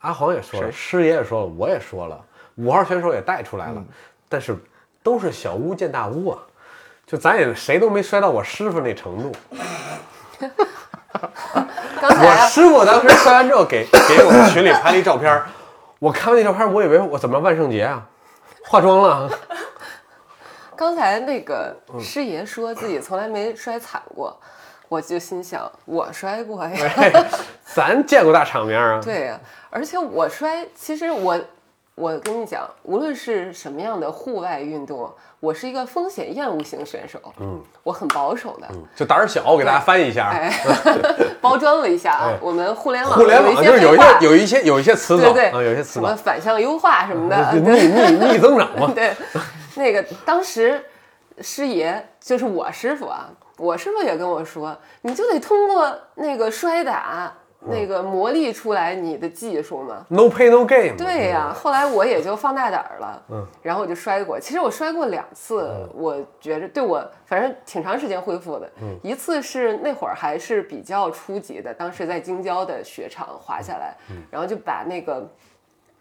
[0.00, 2.22] 阿黄也说了，师爷也说了，我也说了，
[2.56, 3.82] 五号选手也带出来了，
[4.28, 4.54] 但是
[5.02, 6.38] 都是小巫见大巫啊。
[7.06, 9.32] 就咱也谁都没摔到我师傅那程度，
[12.00, 15.42] 我师傅当时摔完之后给给我们群里拍了一照片，
[15.98, 18.06] 我看完那照片，我以为我怎么万圣节啊，
[18.64, 19.28] 化妆了。
[20.76, 24.40] 刚才那个嗯师爷说自己从来没摔惨过，
[24.90, 26.70] 我就心想我摔过呀。
[26.98, 27.24] 哎
[27.72, 29.38] 咱见过大场面啊，对呀、
[29.70, 31.40] 而且我摔，其实我
[31.94, 38.66] 我跟你讲，无论是什么样的户外运动，我是一个风险厌恶型选手，嗯，我很保守的，
[38.96, 40.34] 就胆儿小，我给大家翻译一下
[41.40, 48.90] 包装了一下啊哎，我们互联网互联网就是有一些有一些有一些词藻对对啊，有一些词什么，反向优化什么的，逆逆逆增长嘛。
[48.92, 49.14] 对，
[49.76, 50.84] 那个当时
[51.40, 53.30] 师爷就是我师傅啊，
[53.60, 57.32] 我师傅也跟我说，你就得通过那个摔打。
[57.62, 60.96] 那个磨砺出来你的技术嘛，No pay no gain。
[60.96, 64.40] 对呀、后来我也就放大胆儿了，嗯，然后我就摔过。
[64.40, 68.66] 其实我摔过两次，我觉着对我反正挺长时间恢复的。
[68.80, 73.94] 嗯，一次是那会儿还是比较初级的，当时在京郊的雪场滑下来，
[74.30, 75.30] 然后就把那个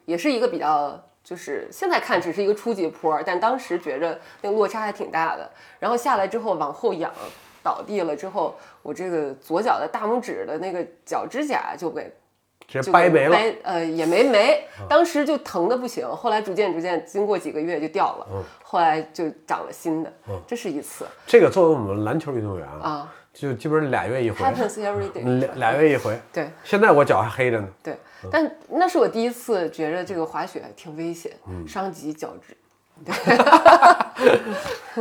[0.06, 5.52] 也是一个比较就是现在看只是一个初级坡，但当时觉着那个落差还挺大的。
[5.78, 7.12] 然后下来之后往后仰，
[7.64, 12.04] 倒地了之后，我这个左脚的大拇指的那个脚指甲就给
[12.68, 13.32] 直接就掰没了。
[13.32, 18.28] 掰呃，也没没，当时就疼的不行，后来逐渐逐渐，经过几个月就掉了，
[18.64, 20.14] 后来就长了新的，
[20.46, 21.06] 这是一次。
[21.26, 23.14] 这个作为我们篮球运动员啊，啊。
[23.32, 26.20] 就基本上俩月一回，，happens every day，俩俩月一回。
[26.34, 26.50] 对。
[26.64, 27.68] 现在我脚还黑着呢。
[27.82, 27.96] 对，
[28.30, 31.66] 但那是我第一次觉着这个滑雪挺危险，嗯。
[31.66, 32.58] 伤及脚趾，
[33.06, 33.14] 对，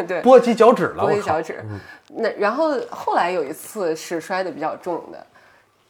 [0.06, 1.40] 对，波及脚趾了，波及脚！
[1.42, 1.64] 趾。
[2.08, 5.26] 那然后后来有一次是摔的比较重的，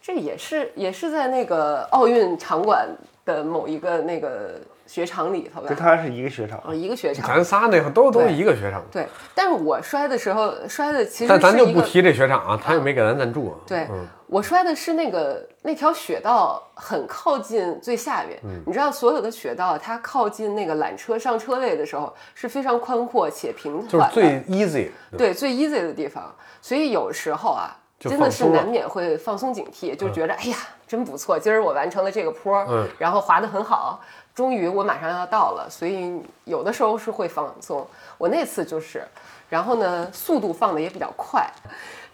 [0.01, 2.89] 这也是也是在那个奥运场馆
[3.25, 7.29] 的某一个那个雪场里头吧跟，他是一个雪场，哦，一个雪场。
[7.29, 13.59] 咱仨那会儿都都对一个雪场，对，但是我摔的时候摔的其实但咱就不提这雪场啊，他又没给咱赞助啊。
[13.67, 14.05] 对、嗯。
[14.27, 18.63] 我摔的是那个那条雪道很靠近最下边，嗯。
[18.67, 25.19] 你知道所有的雪道它靠近那个缆车上车位的时候是非常宽阔且平缓的，就是最 easy 的。
[25.19, 27.77] 对最 easy 的地方，所以有时候啊。
[28.01, 32.87] 真的是难免会放松警惕，就觉得、哎呀，真不错，今儿我完成了这个坡，嗯。
[32.97, 34.01] 然后滑得很好，
[34.39, 37.85] 终于我马上要到了，所以有的时候是会放松。
[38.17, 39.03] 我那次就是，
[39.49, 41.45] 然后呢，速度放的也比较快。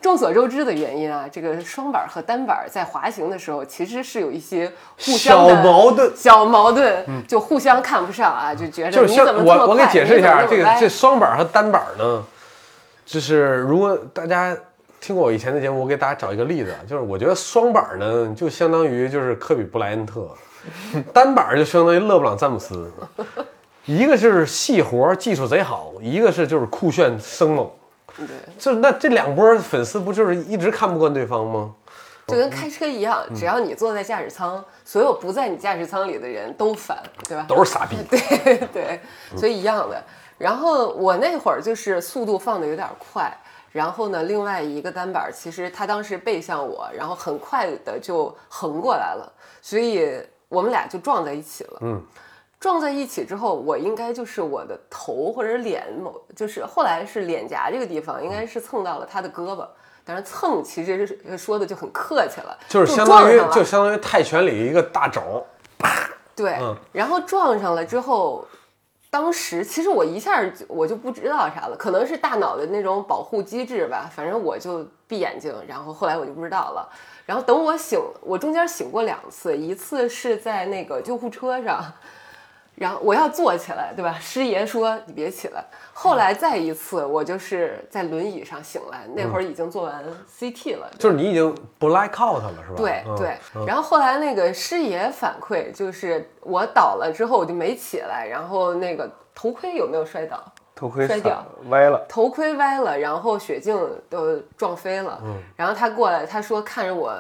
[0.01, 6.16] 众所周知的原因啊，这个双板和单板在滑行的时候其实是有一些互相的小矛盾。
[6.16, 12.25] 小矛盾，就互相看不上啊，就觉得就是你怎么这么我我给解释一下，这个这双板和单板呢，
[13.05, 14.57] 就是如果大家
[14.99, 20.27] 听过我以前的节目，我给大家找一个例子啊，就是我觉得双板呢就相当于就是科比布莱恩特，
[21.12, 22.90] 单板就相当于勒布朗詹姆斯，
[23.84, 27.70] 一个是细活技术贼好，一个是就是酷炫生猛。
[28.16, 28.26] 对，
[28.58, 31.74] 就那这两波粉丝不就是一直看不惯对方吗？
[32.26, 36.96] 就跟开车一样，嗯只要你坐在驾驶舱，所有不在你驾驶舱里的人都烦，
[37.28, 37.44] 对吧？
[37.46, 37.96] 都是傻逼。
[38.08, 39.00] 对 对，
[39.36, 40.02] 所以一样的。
[40.38, 43.30] 然后我那会儿就是速度放的有点快，
[43.72, 50.18] 然后呢，另外一个单板其实他当时背向我，然后很快的就横过来了，所以
[50.55, 51.78] 我们俩就撞在一起了。
[51.80, 52.00] 嗯，
[52.61, 59.66] 撞在一起之后，我应该就是我的头或者脸某，就是后来是脸颊这个地方，应该是蹭到了他的胳膊。
[60.07, 65.42] 但是蹭其实是说的就很客气了，就是相当于就相当于泰拳里一个大肘，
[66.36, 68.46] 对，嗯然后撞上了之后，
[69.14, 76.90] 当时其实我一下我就不知道啥了，可能是大脑的那种保护机制吧，反正我就闭眼睛，然后后来我就不知道了。
[77.24, 81.80] 然后等我醒，我中间醒过两次，一次是在那个救护车上，
[82.75, 84.18] 然后我要坐起来，对吧？
[84.20, 85.64] 师爷说你别起来。
[85.93, 90.05] 后来再一次，我就是在轮椅上醒来，那会儿已经做完
[90.39, 92.75] CT 了，就是你已经 black out 了，是吧？
[92.77, 100.43] 嗯对对，然后后来那个师爷反馈就是我倒了之后我就没起来，然后那个头盔有没有摔倒？
[100.77, 103.79] 头盔摔掉惨歪了，头盔歪了，然后雪镜
[104.11, 105.20] 都撞飞了。
[105.22, 107.14] 嗯然后他过来，他说看着我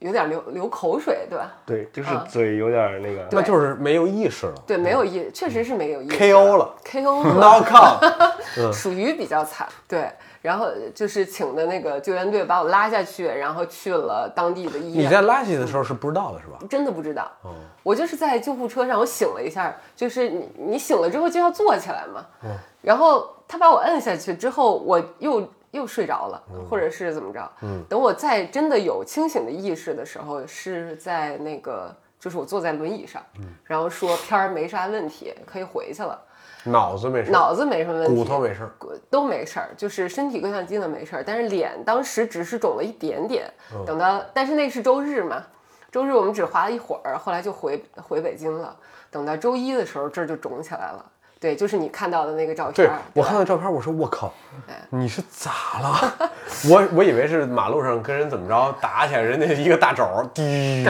[0.00, 1.54] 有点流流口水，对吧？
[1.66, 7.34] 对，就是啊嘴有点那个，那就是没有意识了对，没有意，确实是没有意识 KO 了，KO 了。
[7.40, 8.72] ，knock out。
[8.72, 15.04] 属于比较惨，对，然后就是请的那个救援队把我拉下去，然后去了当地的医院。
[15.04, 16.58] 你在拉起的时候是不知道的，是吧？
[16.68, 17.30] 真的不知道，
[17.82, 22.24] 我就是在救护车上，我醒了一下，就是你你醒了之后就要坐起来嘛，
[22.80, 27.50] 然后他把我摁下去之后，我又又睡着了，或者是怎么着，
[27.88, 33.22] 等我再真的有清醒的意识的时候，是在那个就是我坐在轮椅上，
[33.64, 36.18] 然后说片儿没啥问题，可以回去了，
[36.64, 38.68] 脑子没事，脑子没什么问题，骨头没事，
[39.10, 43.48] 都没事儿，就是身体各项机能没事儿，但是脸当时只是肿了一点点。
[43.86, 45.44] 等到，但是那是周日嘛，
[45.92, 48.76] 周日我们只滑了一会儿，后来就回回北京了。
[49.10, 51.04] 等到周一的时候，这儿就肿起来了。
[51.40, 52.98] 对，就是你看到的那个照片对儿。
[53.14, 54.32] 我看到照片，我说我靠，
[54.90, 56.30] 你是咋了？
[56.68, 60.84] 我我以为是马路上跟人怎么着打起来，人家一个大肘儿，滴。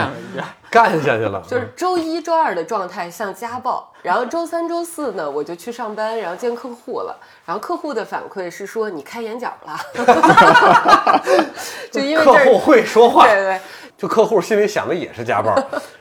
[0.71, 1.41] 干下去了。
[1.47, 9.79] 就是周一、周二的状态像家暴，然后周三、周四呢，我就去上班，然后见客户了，然后客户的反馈是说你开眼角了，
[11.91, 13.59] 就因为客户会说话，对对
[13.97, 15.53] 就客户心里想的也是家暴，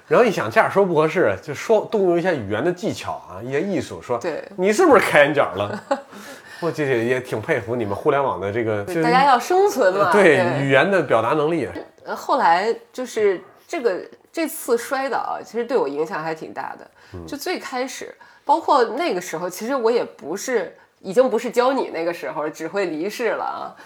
[0.08, 5.84] 然后一想这样说不合适，就说动用一下语言的技巧啊，一些艺术，说对你是不是开眼角了？
[6.60, 11.68] 我这也也挺佩服你们互联网的这个，大家要生存嘛，对语言的表达能力。
[12.04, 14.00] 呃，后来就是这个
[14.32, 16.90] 这次摔倒啊，其实对我影响还挺大的。
[17.26, 18.12] 就最开始，
[18.44, 23.76] 包括那个时候，其实我也不是已经不是教你那个时候，只会离世了啊。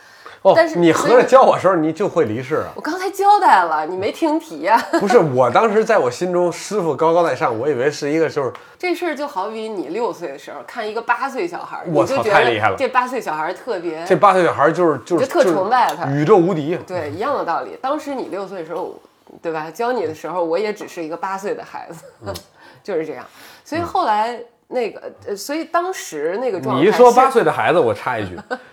[0.43, 2.73] 哦但是，你合着教我时候你就会离世啊？
[2.75, 16.77] 我刚才交代了，你没听题呀、 不是，我当时在我心中师傅高高在上，我以为是一个就是这事儿就好比你六岁的时候看一个八岁小孩儿，我就觉太厉害了得这八岁小孩儿特别这八岁小孩就是就是你就特崇拜他宇宙无敌。
[16.87, 17.79] 对一样的道理。
[17.81, 19.01] 当时你六岁的时候，
[19.41, 19.71] 对吧？
[19.71, 22.35] 教你的时候，我也只是一个八岁的孩子，嗯
[22.83, 23.25] 就是这样。
[23.65, 24.37] 所以后来
[24.67, 28.37] 那个，呃，所以当时那个状态，你一说八，岁的孩子，我插一句，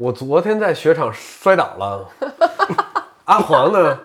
[0.00, 2.08] 我昨天在雪场摔倒了。
[3.26, 3.98] 阿黄呢？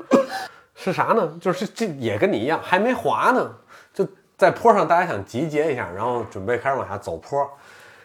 [0.76, 1.32] 是啥呢？
[1.40, 3.50] 就是这也跟你一样，还没滑呢，
[3.94, 4.06] 就
[4.38, 7.50] 在坡上，大家想集结一下，然后准备开始往下走坡。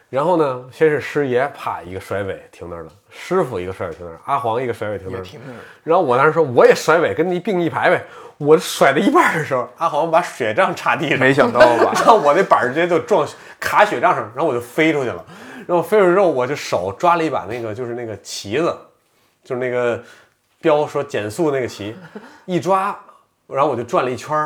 [0.08, 5.24] 然后呢，先是师爷啪一个甩尾停那儿了，师傅一个甩尾停那儿，阿黄一个甩尾停那儿了。
[5.24, 8.04] 停那儿然后我当时说我也甩尾，跟你并一排呗。
[8.38, 13.26] 我甩到一半的时候，阿黄把雪杖插地上，没想到吧 然后我那板儿直接就撞
[13.58, 15.24] 卡雪杖上，然后我就飞出去了。
[15.70, 18.76] 然后飞出去之后，我就手抓了一把那个就是那个旗子，
[19.44, 20.02] 就是那个
[20.60, 21.94] 标说减速那个旗，
[22.44, 22.98] 一抓，
[23.46, 24.36] 然后我就转了一圈，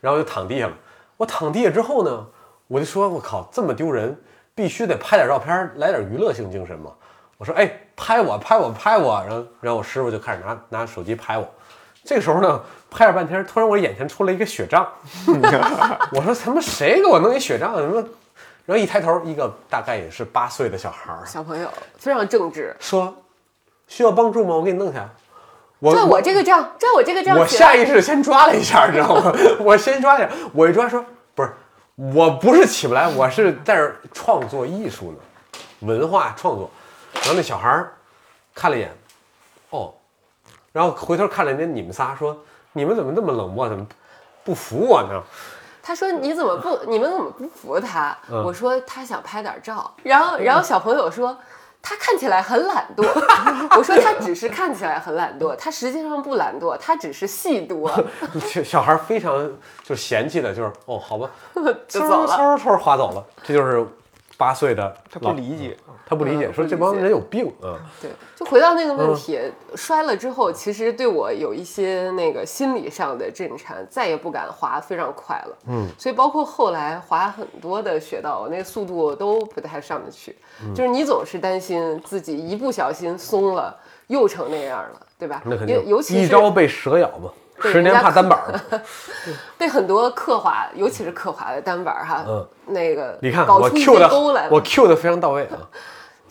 [0.00, 0.72] 然后就躺地下了。
[1.18, 2.26] 我躺地下之后呢，
[2.66, 4.18] 我就说我靠，这么丢人，
[4.54, 6.90] 必须得拍点照片，来点娱乐性精神嘛。
[7.36, 9.22] 我说哎，拍我，拍我，拍我。
[9.28, 11.46] 然后然后我师傅就开始拿拿手机拍我。
[12.04, 12.58] 这个时候呢，
[12.90, 14.90] 拍了半天，突然我眼前出来一个雪杖，
[16.16, 17.76] 我说他妈谁给我弄一雪杖？
[17.76, 18.02] 什么？
[18.70, 21.68] 然后一抬头，一个大概也是八岁的小孩儿小朋友
[21.98, 23.12] 非常正直，说
[23.88, 24.54] ：“需要帮助吗？
[24.54, 25.10] 我给你弄下。”
[25.80, 29.32] 我转我这个账，拽我这个账我下意识先抓了一下，你知道吗？
[29.58, 31.04] 我先抓一下，我一抓说
[31.34, 31.50] 不是，
[31.96, 35.18] 我不是起不来，我是在这儿创作艺术呢，
[35.80, 36.70] 文化创作。
[37.14, 37.92] 然后那小孩儿
[38.54, 38.96] 看了一眼，
[39.70, 39.92] 哦，
[40.70, 42.38] 然后回头看了人家你们仨，说
[42.72, 43.84] 你们怎么这么冷漠，怎么
[44.44, 45.20] 不服我呢？
[45.90, 46.78] 他说：“你怎么不？
[46.86, 51.36] 你们怎么不服他？”嗯我说：“他想拍点照。”然后，然后小朋友说
[51.82, 53.04] ：“他看起来很懒惰。
[53.76, 57.90] ”我说：“他只是看起来很懒惰，他实际上不懒惰，他只是戏多。
[58.46, 59.50] 小小孩非常
[59.82, 61.28] 就嫌弃的，就是哦，好吧，
[61.88, 62.36] ”就走了。
[62.36, 63.24] 嗖嗖划走了。
[63.42, 63.84] 这就是
[64.40, 65.76] 八岁的他不理解，
[66.06, 67.76] 他不理解，嗯说这帮人有病啊。
[68.00, 69.38] 对，就回到那个嗯问题，
[69.74, 75.56] 摔了之后，其实对我有一些那个心理上的震颤，再也不敢滑非常快了。
[75.68, 80.34] 嗯，所以包括后来滑很多的雪道，那个速度都不太上得去。
[80.64, 83.76] 嗯就是你总是担心自己一不小心松了，
[84.06, 85.42] 又成那样了，对吧？
[85.44, 88.82] 那肯定，尤尤其是一朝被蛇咬嘛，对十年怕单板儿嘛。
[89.58, 95.58] 被很多刻滑，尤其是刻滑的单板儿哈，嗯那个你看我搞出一 Q 些的沟来了我 Q 的非常到位啊。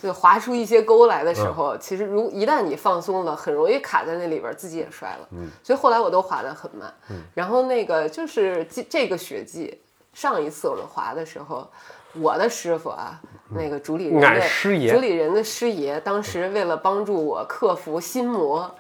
[0.01, 5.27] 就划出一些沟来的时嗯候，其实如一旦你放松了，很容易卡在那里边儿，自己也摔了。
[5.32, 6.89] 嗯，所以后来我都滑得很慢。
[7.09, 9.82] 嗯，然后那个就是这这个雪季，
[10.13, 11.69] 上一次我们滑的时候，
[12.13, 13.19] 我的师傅啊，
[13.49, 18.73] 那个主理人俺的师爷主理人的师爷，当时为了帮助我克服心魔，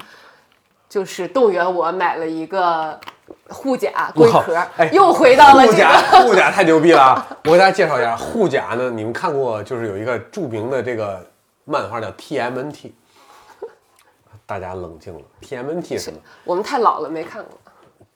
[0.89, 2.99] 就是动员我买了一个
[3.47, 6.25] 护甲龟壳哎，又回到了护甲这个。
[6.25, 7.27] 护甲太牛逼了啊！
[7.45, 11.23] 我给大家介绍一下护甲呢，你们看过就是有一个著名的这个
[11.65, 12.91] 漫画叫 TMNT，
[14.47, 17.51] 大家冷静了，TMNT 是什么我们太老了，没看过。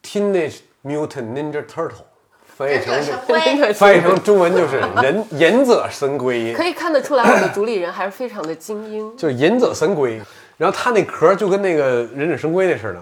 [0.02, 2.06] ？Teenage Mutant Ninja Turtle，
[2.46, 9.16] 翻译成翻译成中文就是忍 忍者神龟，可以看得出来，我的主理人还是非常的精英。
[9.16, 10.20] 就是忍者神龟。
[10.58, 13.02] 然后他那壳就跟那个忍者神龟那似的，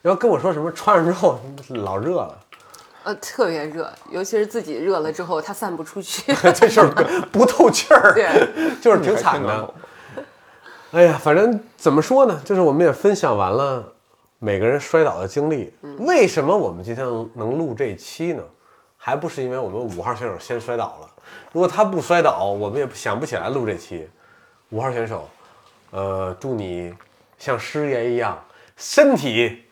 [0.00, 2.38] 然后跟我说什么穿上之后 老热了。
[3.04, 6.32] 呃，特别热，尤其是自己热了之后，它散不出去。
[6.54, 6.88] 这事儿
[7.32, 9.74] 不透气儿，对，就是挺惨的。
[10.92, 13.84] 哎呀，反正怎么说呢，就是我们也分享完了
[14.38, 15.74] 每个人摔倒的经历。
[15.98, 18.42] 为什么我们今天能录这期呢？
[18.96, 21.08] 还不是因为我们五号选手先摔倒了。
[21.50, 24.08] 如果他不摔倒，我们也想不起来录这期。
[24.70, 25.28] 五号选手，
[25.92, 26.94] 呃，祝你
[27.38, 28.42] 像师爷一样
[28.78, 29.64] 身体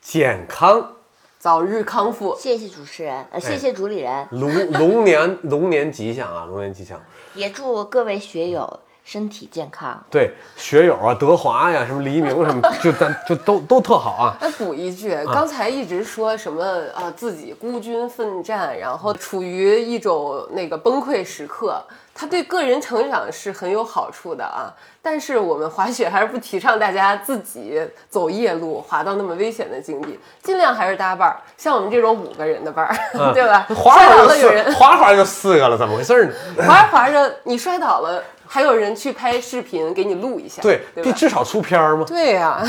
[0.00, 0.92] 健康，
[1.40, 2.36] 早日康复。
[2.38, 7.00] 谢谢主持人，呃，谢谢主理人，龙龙年龙年吉祥啊，龙年吉祥。
[7.34, 8.78] 也祝各位学友
[9.08, 9.98] 身体健康。
[10.10, 14.36] 对学友啊，德华呀，什么黎明什么，就咱就都都特好啊。
[14.42, 16.62] 那，补一句，刚才一直说什么
[16.94, 21.82] 啊，自己孤军奋战，然后处于一种那个崩溃时刻，
[22.14, 24.68] 它对个人成长是很有好处的啊。
[25.00, 27.80] 但是我们滑雪还是不提倡大家自己
[28.10, 32.94] 走夜路，滑到那么危险的境地，尽量还是搭伴儿，像我们这种五个人的伴儿，
[33.32, 33.66] 对吧？
[33.74, 36.34] 滑倒滑就有人，滑滑就四个了，怎么回事呢？
[36.66, 40.80] 滑着滑着你摔倒了，还有人去拍视频给你录一下，对，
[41.14, 42.04] 至少出片儿嘛。
[42.04, 42.64] 对呀、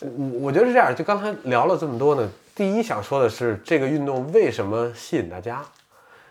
[0.00, 5.62] 我我觉得是这样，就刚才聊了这么多呢，第一想说的是这个运动为什么吸引大家，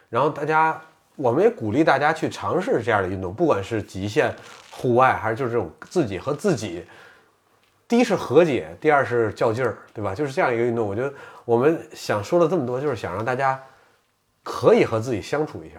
[0.10, 0.80] 然后大家
[1.16, 4.34] 我们也鼓励大家去尝试这样的运动，不管是极限、
[4.72, 6.86] 户外，还是就是这种自己和自己。
[7.88, 10.14] 第一是和解，第二是较劲儿，对吧？
[10.14, 10.86] 就是这样一个运动。
[10.86, 11.12] 我觉得
[11.46, 13.58] 我们想说了这么多，就是想让大家
[14.44, 15.76] 可以和自己相处一下，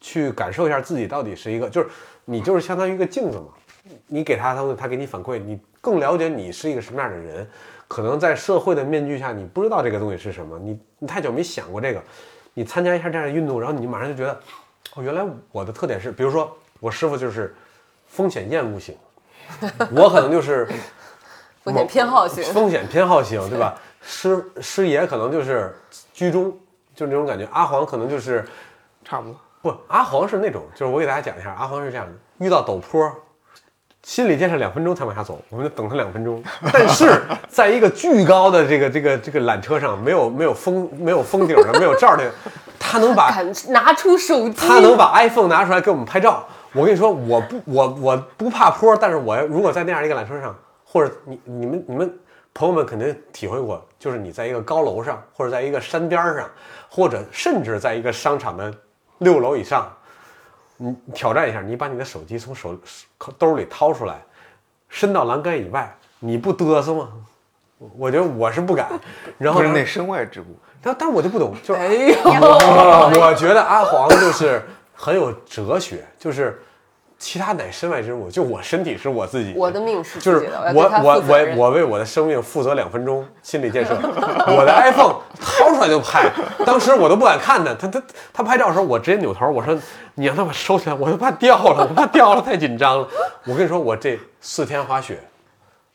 [0.00, 1.88] 去感受一下自己到底是一个，就是
[2.24, 3.46] 你就是相当于一个镜子嘛。
[4.06, 7.48] 你给他东西，他给你反馈，你更了解你是一个什么样的人。
[7.86, 12.02] 可能在社会的面具下，你不知道这个东西是什么，你你太久没想过这个，
[12.54, 14.40] 你参加一下这样的运动，然后你马上就觉得，
[14.94, 15.22] 哦，原来
[15.52, 17.54] 我的特点是，比如说我师傅就是
[18.06, 18.96] 风险厌恶型，
[19.94, 20.66] 我可能就是
[21.62, 23.78] 风险偏好型，风险偏好型，对吧？
[24.00, 25.74] 师师爷可能就是
[26.14, 26.58] 居中，
[26.94, 27.46] 就那种感觉。
[27.52, 28.44] 阿黄可能就是
[29.04, 29.36] 差不多。
[29.64, 32.12] 不，阿黄是那种，就是我给大家讲一下，阿黄是这样的：
[32.44, 33.10] 遇到陡坡，
[34.02, 36.44] 心理建设两分钟才往下走，我们就等他两分钟。
[36.70, 42.30] 但是在一个巨高的这个这个这个缆车上，没有没有封没有封顶的，没有罩的，
[42.78, 43.34] 他能把
[43.70, 46.46] 拿出手机，他能把 iPhone 拿出来给我们拍照。
[46.74, 50.54] 我跟你说，我不我我不怕坡，但是我如果在那样一个缆车上，
[50.84, 52.18] 或者你你们你们
[52.52, 56.50] 朋友们肯定体会过，就是你在一个高楼上，或者在一个山边上，
[56.90, 58.70] 或者甚至在一个商场的
[59.18, 59.90] 六楼以上，
[60.76, 62.76] 你挑战一下，你把你的手机从手
[63.38, 64.22] 兜里掏出来，
[64.88, 67.08] 伸到栏杆以外，你不嘚瑟吗？
[67.78, 68.88] 我我觉得我是不敢。
[69.38, 74.62] 然后是那身外之物，但但我就不懂，就是哎呦，我觉得阿黄就是
[74.94, 76.62] 很有哲学，就是
[77.24, 81.44] 其他乃身外之物，就我身体是我自己，我的命是就是自己的，我我我。
[81.56, 83.94] 我为我的生命负责两分钟心理建设。
[84.46, 86.30] 我的 iPhone 掏出来就拍，
[86.66, 88.02] 当时我都不敢看他，他他
[88.32, 89.74] 他拍照的时候，我直接扭头，我说
[90.16, 93.08] 你让他把收起来，我都怕掉了，我怕掉了，太紧张了。
[93.46, 95.18] 我跟你说，我这四天滑雪。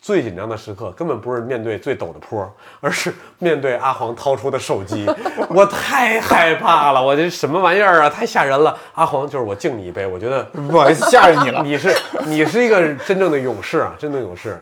[0.02, 5.06] 最紧张的时刻根本不是面对最陡的坡，而是面对阿黄掏出的手机。
[5.52, 8.10] 我太害怕了，我这什么玩意儿啊？
[8.10, 8.78] 太吓人了！
[8.93, 11.62] 阿黄就是我敬你一杯，我觉得 不好意思吓着你了。
[11.68, 11.93] 你是
[12.26, 14.62] 你是一个真正的勇士啊，真正的勇士。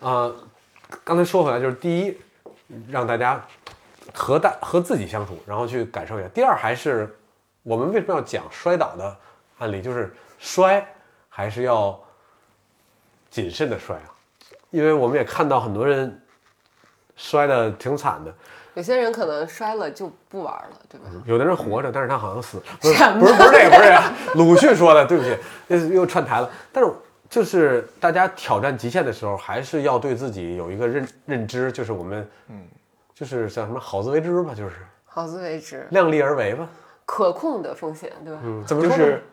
[0.00, 0.30] 啊、
[1.02, 2.16] 刚才说回来，就是第一，
[2.90, 3.42] 让大家
[4.12, 6.28] 和大和自己相处，然后去感受一下。
[6.34, 7.16] 第二，还是
[7.62, 9.16] 我们为什么要讲摔倒的
[9.58, 9.80] 案例？
[9.80, 10.86] 就是摔
[11.30, 11.98] 还是要
[13.30, 14.08] 谨慎的摔啊，
[14.76, 16.20] 因为我们也看到很多人
[17.16, 18.32] 摔的挺惨的。
[18.74, 21.06] 有些人可能摔了就不玩了，对吧？
[21.24, 24.02] 有的人活着，但是他好像死了， 不是不是不是这个，不是这个，
[24.36, 25.34] 鲁迅说的，对不起，
[25.68, 26.50] 又又串台了。
[26.70, 26.92] 但是
[27.30, 32.62] 就是大家挑战极限的时候，还是要对自己有一个认认知，就是我们，嗯，
[33.14, 34.74] 就是叫什么好自为之吧，就是
[35.06, 36.68] 好自为之，量力而为吧。
[37.06, 38.40] 可控的风险，对吧？
[38.44, 38.98] 嗯，怎么说呢？
[38.98, 39.24] 就是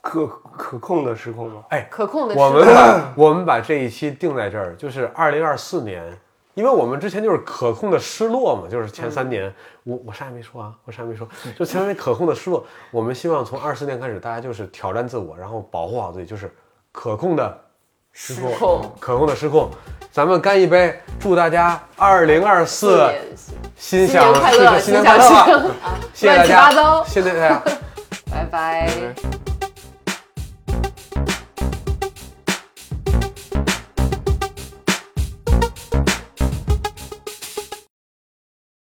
[0.00, 1.62] 可可控的失控吗？
[1.70, 6.02] 哎，可控的我失控们把我们把这一期定在这儿，就是二零二四年，
[6.54, 9.52] 因为我们之前就是可控的失落嘛，就是前三年，
[9.84, 11.26] 我我啥也没说啊，我啥也没说，
[11.58, 16.50] 就前三年可控的失落，我们希望从二四年开始，大家就是挑战自我，然后保护好自己，就是
[16.92, 17.60] 可控的
[18.12, 19.68] 失失控，可控的失控。
[20.10, 23.08] 咱们干一杯，祝大家二零二四
[23.76, 25.24] 心新年想快乐，新年快乐
[25.82, 26.00] 啊！
[26.14, 27.62] 谢谢大乱七八家，糟，谢谢大家。
[28.32, 28.86] 拜拜。
[28.86, 29.47] 拜拜